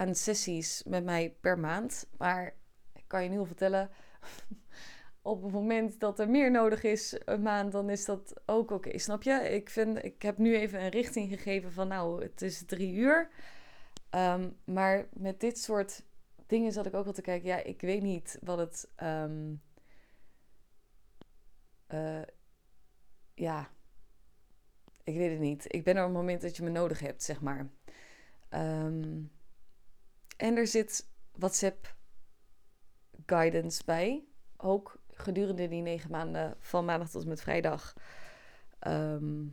aan 0.00 0.14
sessies 0.14 0.82
met 0.86 1.04
mij 1.04 1.36
per 1.40 1.58
maand. 1.58 2.06
Maar 2.18 2.56
ik 2.92 3.04
kan 3.06 3.22
je 3.22 3.28
nu 3.28 3.38
al 3.38 3.44
vertellen, 3.44 3.90
op 5.22 5.42
het 5.42 5.52
moment 5.52 6.00
dat 6.00 6.18
er 6.18 6.30
meer 6.30 6.50
nodig 6.50 6.82
is 6.82 7.20
een 7.24 7.42
maand, 7.42 7.72
dan 7.72 7.90
is 7.90 8.04
dat 8.04 8.34
ook 8.46 8.70
oké. 8.70 8.98
snap 8.98 9.22
je? 9.22 9.32
Ik, 9.32 9.70
vind, 9.70 10.04
ik 10.04 10.22
heb 10.22 10.38
nu 10.38 10.56
even 10.56 10.82
een 10.82 10.88
richting 10.88 11.28
gegeven 11.28 11.72
van 11.72 11.88
nou, 11.88 12.22
het 12.22 12.42
is 12.42 12.64
drie 12.64 12.94
uur. 12.94 13.28
Um, 14.10 14.56
maar 14.64 15.08
met 15.12 15.40
dit 15.40 15.58
soort 15.58 16.04
dingen 16.46 16.72
zat 16.72 16.86
ik 16.86 16.94
ook 16.94 17.04
wel 17.04 17.12
te 17.12 17.22
kijken. 17.22 17.48
Ja, 17.48 17.62
ik 17.62 17.80
weet 17.80 18.02
niet 18.02 18.38
wat 18.42 18.58
het. 18.58 18.90
Um, 19.02 19.62
ja, 23.34 23.70
ik 25.04 25.16
weet 25.16 25.30
het 25.30 25.40
niet. 25.40 25.74
Ik 25.74 25.84
ben 25.84 25.96
er 25.96 26.02
op 26.02 26.08
het 26.08 26.18
moment 26.18 26.40
dat 26.40 26.56
je 26.56 26.62
me 26.62 26.70
nodig 26.70 27.00
hebt, 27.00 27.22
zeg 27.22 27.40
maar. 27.40 27.70
Um, 28.50 29.30
en 30.40 30.56
er 30.56 30.66
zit 30.66 31.08
WhatsApp 31.32 31.96
guidance 33.26 33.84
bij. 33.84 34.24
Ook 34.56 35.02
gedurende 35.10 35.68
die 35.68 35.82
negen 35.82 36.10
maanden 36.10 36.56
van 36.58 36.84
maandag 36.84 37.10
tot 37.10 37.22
en 37.22 37.28
met 37.28 37.40
vrijdag. 37.40 37.94
Ehm, 38.78 39.46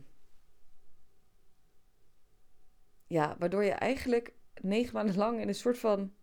ja, 3.06 3.36
waardoor 3.38 3.64
je 3.64 3.72
eigenlijk 3.72 4.32
negen 4.60 4.94
maanden 4.94 5.16
lang 5.16 5.40
in 5.40 5.48
een 5.48 5.54
soort 5.54 5.78
van 5.78 6.14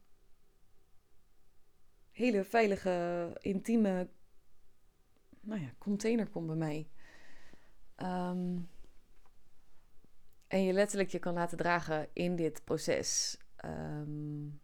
hele 2.11 2.43
veilige, 2.43 3.37
intieme 3.41 4.09
nou 5.39 5.61
ja, 5.61 5.73
container 5.77 6.29
komt 6.29 6.47
bij 6.47 6.55
mij. 6.55 6.89
Ehm, 7.95 8.57
en 10.47 10.63
je 10.63 10.73
letterlijk 10.73 11.09
je 11.09 11.19
kan 11.19 11.33
laten 11.33 11.57
dragen 11.57 12.09
in 12.13 12.35
dit 12.35 12.63
proces. 12.63 13.37
Um, 13.65 14.61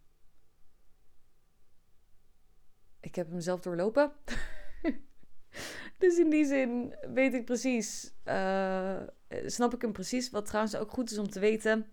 ik 2.99 3.16
heb 3.16 3.30
hem 3.30 3.39
zelf 3.39 3.62
doorlopen. 3.62 4.12
dus 5.97 6.18
in 6.18 6.30
die 6.30 6.45
zin 6.45 6.95
weet 7.14 7.34
ik 7.34 7.45
precies, 7.45 8.14
uh, 8.26 9.02
snap 9.45 9.74
ik 9.74 9.82
hem 9.82 9.91
precies. 9.91 10.30
Wat 10.30 10.45
trouwens 10.45 10.76
ook 10.76 10.91
goed 10.91 11.12
is 11.12 11.18
om 11.18 11.30
te 11.30 11.39
weten. 11.39 11.86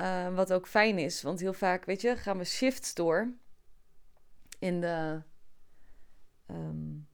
Uh, 0.00 0.34
wat 0.34 0.52
ook 0.52 0.66
fijn 0.66 0.98
is, 0.98 1.22
want 1.22 1.40
heel 1.40 1.52
vaak, 1.52 1.84
weet 1.84 2.00
je, 2.00 2.16
gaan 2.16 2.38
we 2.38 2.44
shifts 2.44 2.94
door 2.94 3.32
in 4.58 4.80
de, 4.80 5.22
um, 6.46 7.08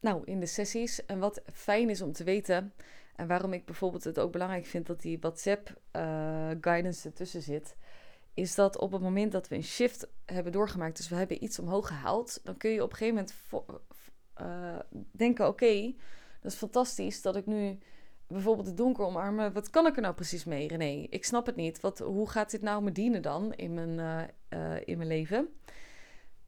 nou, 0.00 0.24
in 0.24 0.40
de 0.40 0.46
sessies. 0.46 1.06
En 1.06 1.18
wat 1.18 1.42
fijn 1.52 1.90
is 1.90 2.02
om 2.02 2.12
te 2.12 2.24
weten, 2.24 2.72
en 3.14 3.26
waarom 3.26 3.52
ik 3.52 3.64
bijvoorbeeld 3.64 4.04
het 4.04 4.18
ook 4.18 4.32
belangrijk 4.32 4.66
vind 4.66 4.86
dat 4.86 5.00
die 5.00 5.18
WhatsApp 5.18 5.80
uh, 5.96 6.50
guidance 6.60 7.08
ertussen 7.08 7.42
zit, 7.42 7.76
is 8.38 8.54
dat 8.54 8.78
op 8.78 8.92
het 8.92 9.02
moment 9.02 9.32
dat 9.32 9.48
we 9.48 9.56
een 9.56 9.64
shift 9.64 10.08
hebben 10.24 10.52
doorgemaakt, 10.52 10.96
dus 10.96 11.08
we 11.08 11.14
hebben 11.14 11.44
iets 11.44 11.58
omhoog 11.58 11.86
gehaald, 11.86 12.40
dan 12.44 12.56
kun 12.56 12.70
je 12.70 12.82
op 12.82 12.90
een 12.90 12.96
gegeven 12.96 13.14
moment 13.14 13.34
uh, 14.40 14.78
denken: 15.10 15.46
oké, 15.46 15.94
dat 16.40 16.52
is 16.52 16.58
fantastisch 16.58 17.22
dat 17.22 17.36
ik 17.36 17.46
nu 17.46 17.78
bijvoorbeeld 18.26 18.66
het 18.66 18.76
donker 18.76 19.04
omarmen. 19.04 19.52
Wat 19.52 19.70
kan 19.70 19.86
ik 19.86 19.96
er 19.96 20.02
nou 20.02 20.14
precies 20.14 20.44
mee, 20.44 20.68
René? 20.68 21.06
Ik 21.10 21.24
snap 21.24 21.46
het 21.46 21.56
niet. 21.56 21.80
Wat, 21.80 21.98
hoe 21.98 22.28
gaat 22.28 22.50
dit 22.50 22.62
nou 22.62 22.82
me 22.82 22.92
dienen 22.92 23.22
dan 23.22 23.54
in 23.54 23.74
mijn, 23.74 24.28
uh, 24.50 24.80
in 24.84 24.96
mijn 24.96 25.08
leven? 25.08 25.48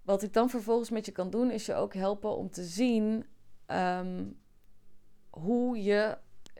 Wat 0.02 0.22
ik 0.22 0.32
dan 0.32 0.50
vervolgens 0.50 0.90
met 0.90 1.06
je 1.06 1.12
kan 1.12 1.30
doen, 1.30 1.50
is 1.50 1.66
je 1.66 1.74
ook 1.74 1.94
helpen 1.94 2.36
om 2.36 2.50
te 2.50 2.64
zien 2.64 3.26
um, 3.66 4.38
hoe 5.30 5.82
je 5.82 6.18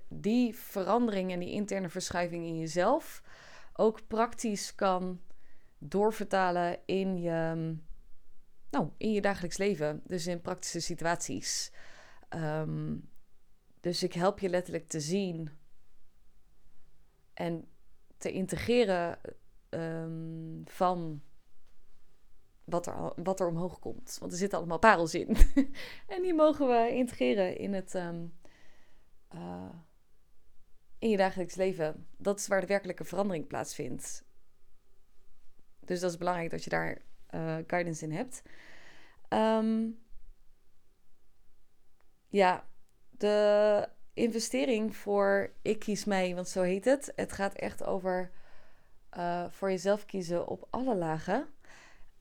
die 0.08 0.56
verandering 0.56 1.32
en 1.32 1.38
die 1.38 1.52
interne 1.52 1.88
verschuiving 1.88 2.44
in 2.44 2.58
jezelf 2.58 3.22
ook 3.80 4.06
praktisch 4.06 4.74
kan 4.74 5.20
doorvertalen 5.78 6.78
in 6.86 7.20
je, 7.20 7.76
nou, 8.70 8.90
in 8.96 9.12
je 9.12 9.20
dagelijks 9.20 9.56
leven. 9.56 10.02
Dus 10.04 10.26
in 10.26 10.40
praktische 10.40 10.80
situaties. 10.80 11.72
Ehm, 12.28 12.96
dus 13.80 14.02
ik 14.02 14.12
help 14.12 14.38
je 14.38 14.48
letterlijk 14.48 14.88
te 14.88 15.00
zien 15.00 15.50
en 17.34 17.68
te 18.16 18.32
integreren 18.32 19.18
um, 19.70 20.62
van 20.64 21.22
wat 22.64 22.86
er, 22.86 23.22
wat 23.22 23.40
er 23.40 23.46
omhoog 23.46 23.78
komt. 23.78 24.16
Want 24.20 24.32
er 24.32 24.38
zitten 24.38 24.58
allemaal 24.58 24.78
parels 24.78 25.14
in. 25.14 25.36
en 26.14 26.22
die 26.22 26.34
mogen 26.34 26.68
we 26.68 26.90
integreren 26.94 27.56
in 27.56 27.72
het. 27.72 27.94
Uh, 29.34 29.68
in 31.01 31.11
je 31.11 31.16
dagelijks 31.16 31.55
leven. 31.55 32.07
Dat 32.16 32.38
is 32.38 32.46
waar 32.46 32.61
de 32.61 32.66
werkelijke 32.66 33.05
verandering 33.05 33.46
plaatsvindt. 33.46 34.24
Dus 35.80 36.01
dat 36.01 36.11
is 36.11 36.16
belangrijk 36.16 36.51
dat 36.51 36.64
je 36.64 36.70
daar 36.70 37.03
uh, 37.30 37.57
guidance 37.66 38.05
in 38.05 38.12
hebt. 38.12 38.42
Um, 39.28 39.98
ja, 42.28 42.68
de 43.11 43.88
investering 44.14 44.96
voor 44.96 45.53
Ik 45.62 45.78
kies 45.78 46.05
mij, 46.05 46.34
want 46.34 46.48
zo 46.48 46.62
heet 46.62 46.84
het. 46.84 47.12
Het 47.16 47.32
gaat 47.32 47.55
echt 47.55 47.84
over 47.84 48.30
uh, 49.16 49.44
voor 49.51 49.70
jezelf 49.70 50.07
kiezen 50.07 50.46
op 50.46 50.66
alle 50.70 50.94
lagen. 50.94 51.48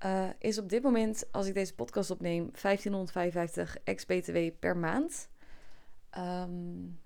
Uh, 0.05 0.29
is 0.39 0.57
op 0.57 0.69
dit 0.69 0.83
moment, 0.83 1.31
als 1.31 1.47
ik 1.47 1.53
deze 1.53 1.75
podcast 1.75 2.11
opneem, 2.11 2.49
1555 2.61 3.77
ex-BTW 3.83 4.37
per 4.59 4.77
maand. 4.77 5.29
Um, 6.17 6.99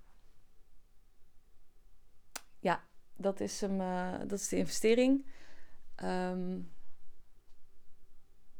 ja, 2.64 2.84
dat 3.16 3.40
is, 3.40 3.60
hem, 3.60 3.80
uh, 3.80 4.18
dat 4.18 4.32
is 4.40 4.48
de 4.48 4.56
investering. 4.56 5.26
Um, 6.02 6.72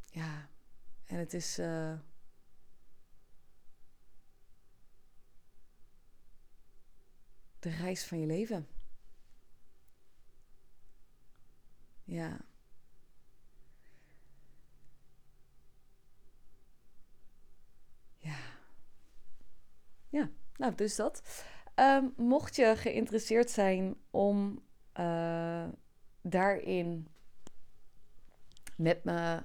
ja, 0.05 0.49
en 1.05 1.17
het 1.17 1.33
is. 1.33 1.59
Uh, 1.59 1.93
de 7.59 7.69
reis 7.69 8.05
van 8.05 8.19
je 8.19 8.25
leven. 8.25 8.67
Ja. 12.03 12.39
Ja. 18.17 18.37
Ja, 20.09 20.29
nou, 20.57 20.75
dus 20.75 20.95
dat. 20.95 21.45
Um, 21.75 22.13
mocht 22.17 22.55
je 22.55 22.75
geïnteresseerd 22.75 23.49
zijn 23.49 23.95
om 24.11 24.63
uh, 24.99 25.67
daarin 26.21 27.07
met 28.77 29.03
me 29.03 29.43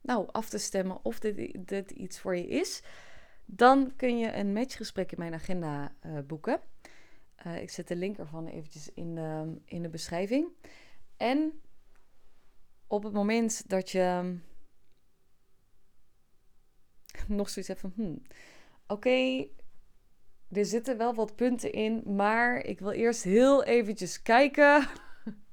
nou, 0.00 0.28
af 0.32 0.48
te 0.48 0.58
stemmen 0.58 1.04
of 1.04 1.18
dit, 1.18 1.68
dit 1.68 1.90
iets 1.90 2.20
voor 2.20 2.36
je 2.36 2.46
is, 2.46 2.82
dan 3.44 3.96
kun 3.96 4.18
je 4.18 4.32
een 4.32 4.52
matchgesprek 4.52 5.12
in 5.12 5.18
mijn 5.18 5.34
agenda 5.34 5.94
uh, 6.06 6.18
boeken. 6.26 6.60
Uh, 7.46 7.62
ik 7.62 7.70
zet 7.70 7.88
de 7.88 7.96
link 7.96 8.18
ervan 8.18 8.46
eventjes 8.46 8.92
in 8.92 9.14
de, 9.14 9.56
in 9.64 9.82
de 9.82 9.88
beschrijving. 9.88 10.48
En 11.16 11.60
op 12.86 13.02
het 13.02 13.12
moment 13.12 13.68
dat 13.68 13.90
je 13.90 14.38
nog 17.26 17.48
zoiets 17.48 17.68
hebt 17.68 17.80
van... 17.80 17.92
Hmm, 17.94 18.22
Oké, 18.86 19.46
er 20.52 20.64
zitten 20.64 20.96
wel 20.96 21.14
wat 21.14 21.36
punten 21.36 21.72
in, 21.72 22.02
maar 22.06 22.64
ik 22.64 22.80
wil 22.80 22.90
eerst 22.90 23.22
heel 23.22 23.64
eventjes 23.64 24.22
kijken. 24.22 24.86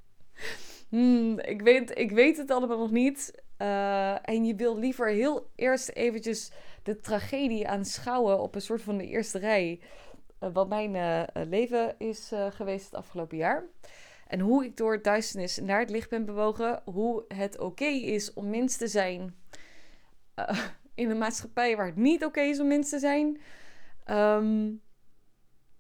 hmm, 0.89 1.39
ik, 1.39 1.62
weet, 1.62 1.97
ik 1.97 2.12
weet 2.12 2.38
het 2.38 2.52
allemaal 2.52 2.78
nog 2.78 2.91
niet. 2.91 3.43
Uh, 3.58 4.30
en 4.30 4.45
je 4.45 4.56
wil 4.56 4.78
liever 4.78 5.10
heel 5.10 5.50
eerst 5.56 5.89
eventjes 5.89 6.52
de 6.84 7.00
tragedie 7.00 7.68
aanschouwen 7.68 8.39
op 8.41 8.56
een 8.56 8.62
soort 8.62 8.82
van 8.82 8.97
de 8.97 9.08
eerste 9.08 9.39
rij. 9.39 9.80
Uh, 10.39 10.50
wat 10.54 10.70
mijn 10.70 10.95
uh, 10.95 11.24
leven 11.47 11.95
is 11.97 12.32
geweest 12.50 12.86
het 12.86 12.95
afgelopen 12.95 13.38
jaar. 13.38 13.64
En 14.28 14.39
hoe 14.39 14.66
ik 14.66 14.78
door 14.78 15.02
duisternis 15.02 15.58
naar 15.58 15.80
het 15.80 15.89
licht 15.89 16.10
ben 16.10 16.26
bewogen. 16.26 16.82
Hoe 16.86 17.24
het 17.28 17.60
oké 17.60 17.86
is 17.86 18.34
om 18.34 18.50
mens 18.50 18.78
te 18.78 18.88
zijn. 18.88 19.36
in 20.95 21.10
een 21.10 21.18
maatschappij 21.18 21.76
waar 21.76 21.86
het 21.86 21.95
niet 21.95 22.26
oké 22.26 22.41
is 22.41 22.60
om 22.60 22.68
mens 22.68 22.89
te 22.89 23.00
zijn. 23.00 23.38
Um, 24.10 24.82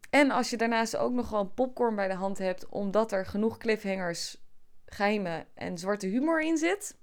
en 0.09 0.31
als 0.31 0.49
je 0.49 0.57
daarnaast 0.57 0.97
ook 0.97 1.13
nog 1.13 1.27
gewoon 1.27 1.53
popcorn 1.53 1.95
bij 1.95 2.07
de 2.07 2.13
hand 2.13 2.37
hebt, 2.37 2.69
omdat 2.69 3.11
er 3.11 3.25
genoeg 3.25 3.57
cliffhangers, 3.57 4.37
geheimen 4.85 5.45
en 5.53 5.77
zwarte 5.77 6.07
humor 6.07 6.41
in 6.41 6.57
zit, 6.57 6.97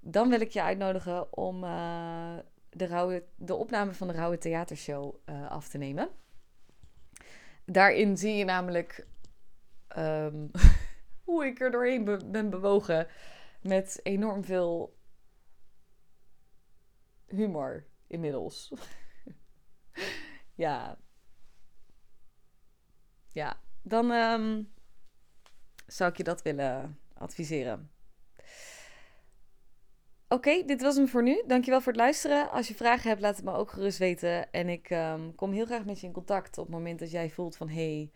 dan 0.00 0.28
wil 0.28 0.40
ik 0.40 0.50
je 0.50 0.62
uitnodigen 0.62 1.36
om 1.36 1.64
uh, 1.64 2.38
de, 2.70 2.86
rauwe, 2.86 3.24
de 3.36 3.54
opname 3.54 3.92
van 3.92 4.06
de 4.06 4.12
Rauwe 4.12 4.38
Theatershow 4.38 5.14
uh, 5.26 5.50
af 5.50 5.68
te 5.68 5.78
nemen. 5.78 6.08
Daarin 7.64 8.16
zie 8.16 8.36
je 8.36 8.44
namelijk 8.44 9.06
um, 9.96 10.50
hoe 11.24 11.46
ik 11.46 11.60
er 11.60 11.70
doorheen 11.70 12.04
be 12.04 12.18
ben 12.26 12.50
bewogen 12.50 13.06
met 13.60 14.00
enorm 14.02 14.44
veel 14.44 14.96
humor 17.26 17.86
inmiddels. 18.06 18.72
ja, 20.54 20.98
ja, 23.32 23.60
dan 23.82 24.10
um, 24.10 24.72
zou 25.86 26.10
ik 26.10 26.16
je 26.16 26.22
dat 26.22 26.42
willen 26.42 26.98
adviseren. 27.14 27.90
Oké, 30.28 30.62
dit 30.64 30.82
was 30.82 30.96
hem 30.96 31.08
voor 31.08 31.22
nu. 31.22 31.42
Dankjewel 31.46 31.80
voor 31.80 31.92
het 31.92 32.00
luisteren. 32.00 32.50
Als 32.50 32.68
je 32.68 32.74
vragen 32.74 33.08
hebt, 33.08 33.20
laat 33.20 33.36
het 33.36 33.44
me 33.44 33.52
ook 33.52 33.70
gerust 33.70 33.98
weten. 33.98 34.52
En 34.52 34.68
ik 34.68 34.90
um, 34.90 35.34
kom 35.34 35.52
heel 35.52 35.64
graag 35.64 35.84
met 35.84 36.00
je 36.00 36.06
in 36.06 36.12
contact 36.12 36.58
op 36.58 36.64
het 36.64 36.74
moment 36.74 36.98
dat 36.98 37.10
jij 37.10 37.30
voelt 37.30 37.56
van... 37.56 37.68
hey, 37.68 38.10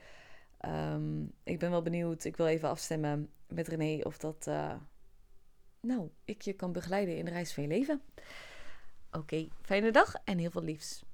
um, 0.67 1.33
ik 1.43 1.59
ben 1.59 1.71
wel 1.71 1.83
benieuwd. 1.83 2.25
Ik 2.25 2.37
wil 2.37 2.47
even 2.47 2.69
afstemmen 2.69 3.31
met 3.49 3.69
René 3.69 4.03
of 4.03 4.19
dat... 4.19 4.47
Uh, 4.49 4.75
nou, 5.81 6.11
ik 6.25 6.43
je 6.43 6.53
kan 6.53 6.73
begeleiden 6.73 7.17
in 7.17 7.25
de 7.25 7.31
reis 7.31 7.55
van 7.55 7.63
je 7.63 7.69
leven. 7.69 8.03
Oké, 9.11 9.49
fijne 9.63 9.91
dag 9.91 10.15
en 10.25 10.39
heel 10.39 10.51
veel 10.51 10.63
liefs. 10.63 11.07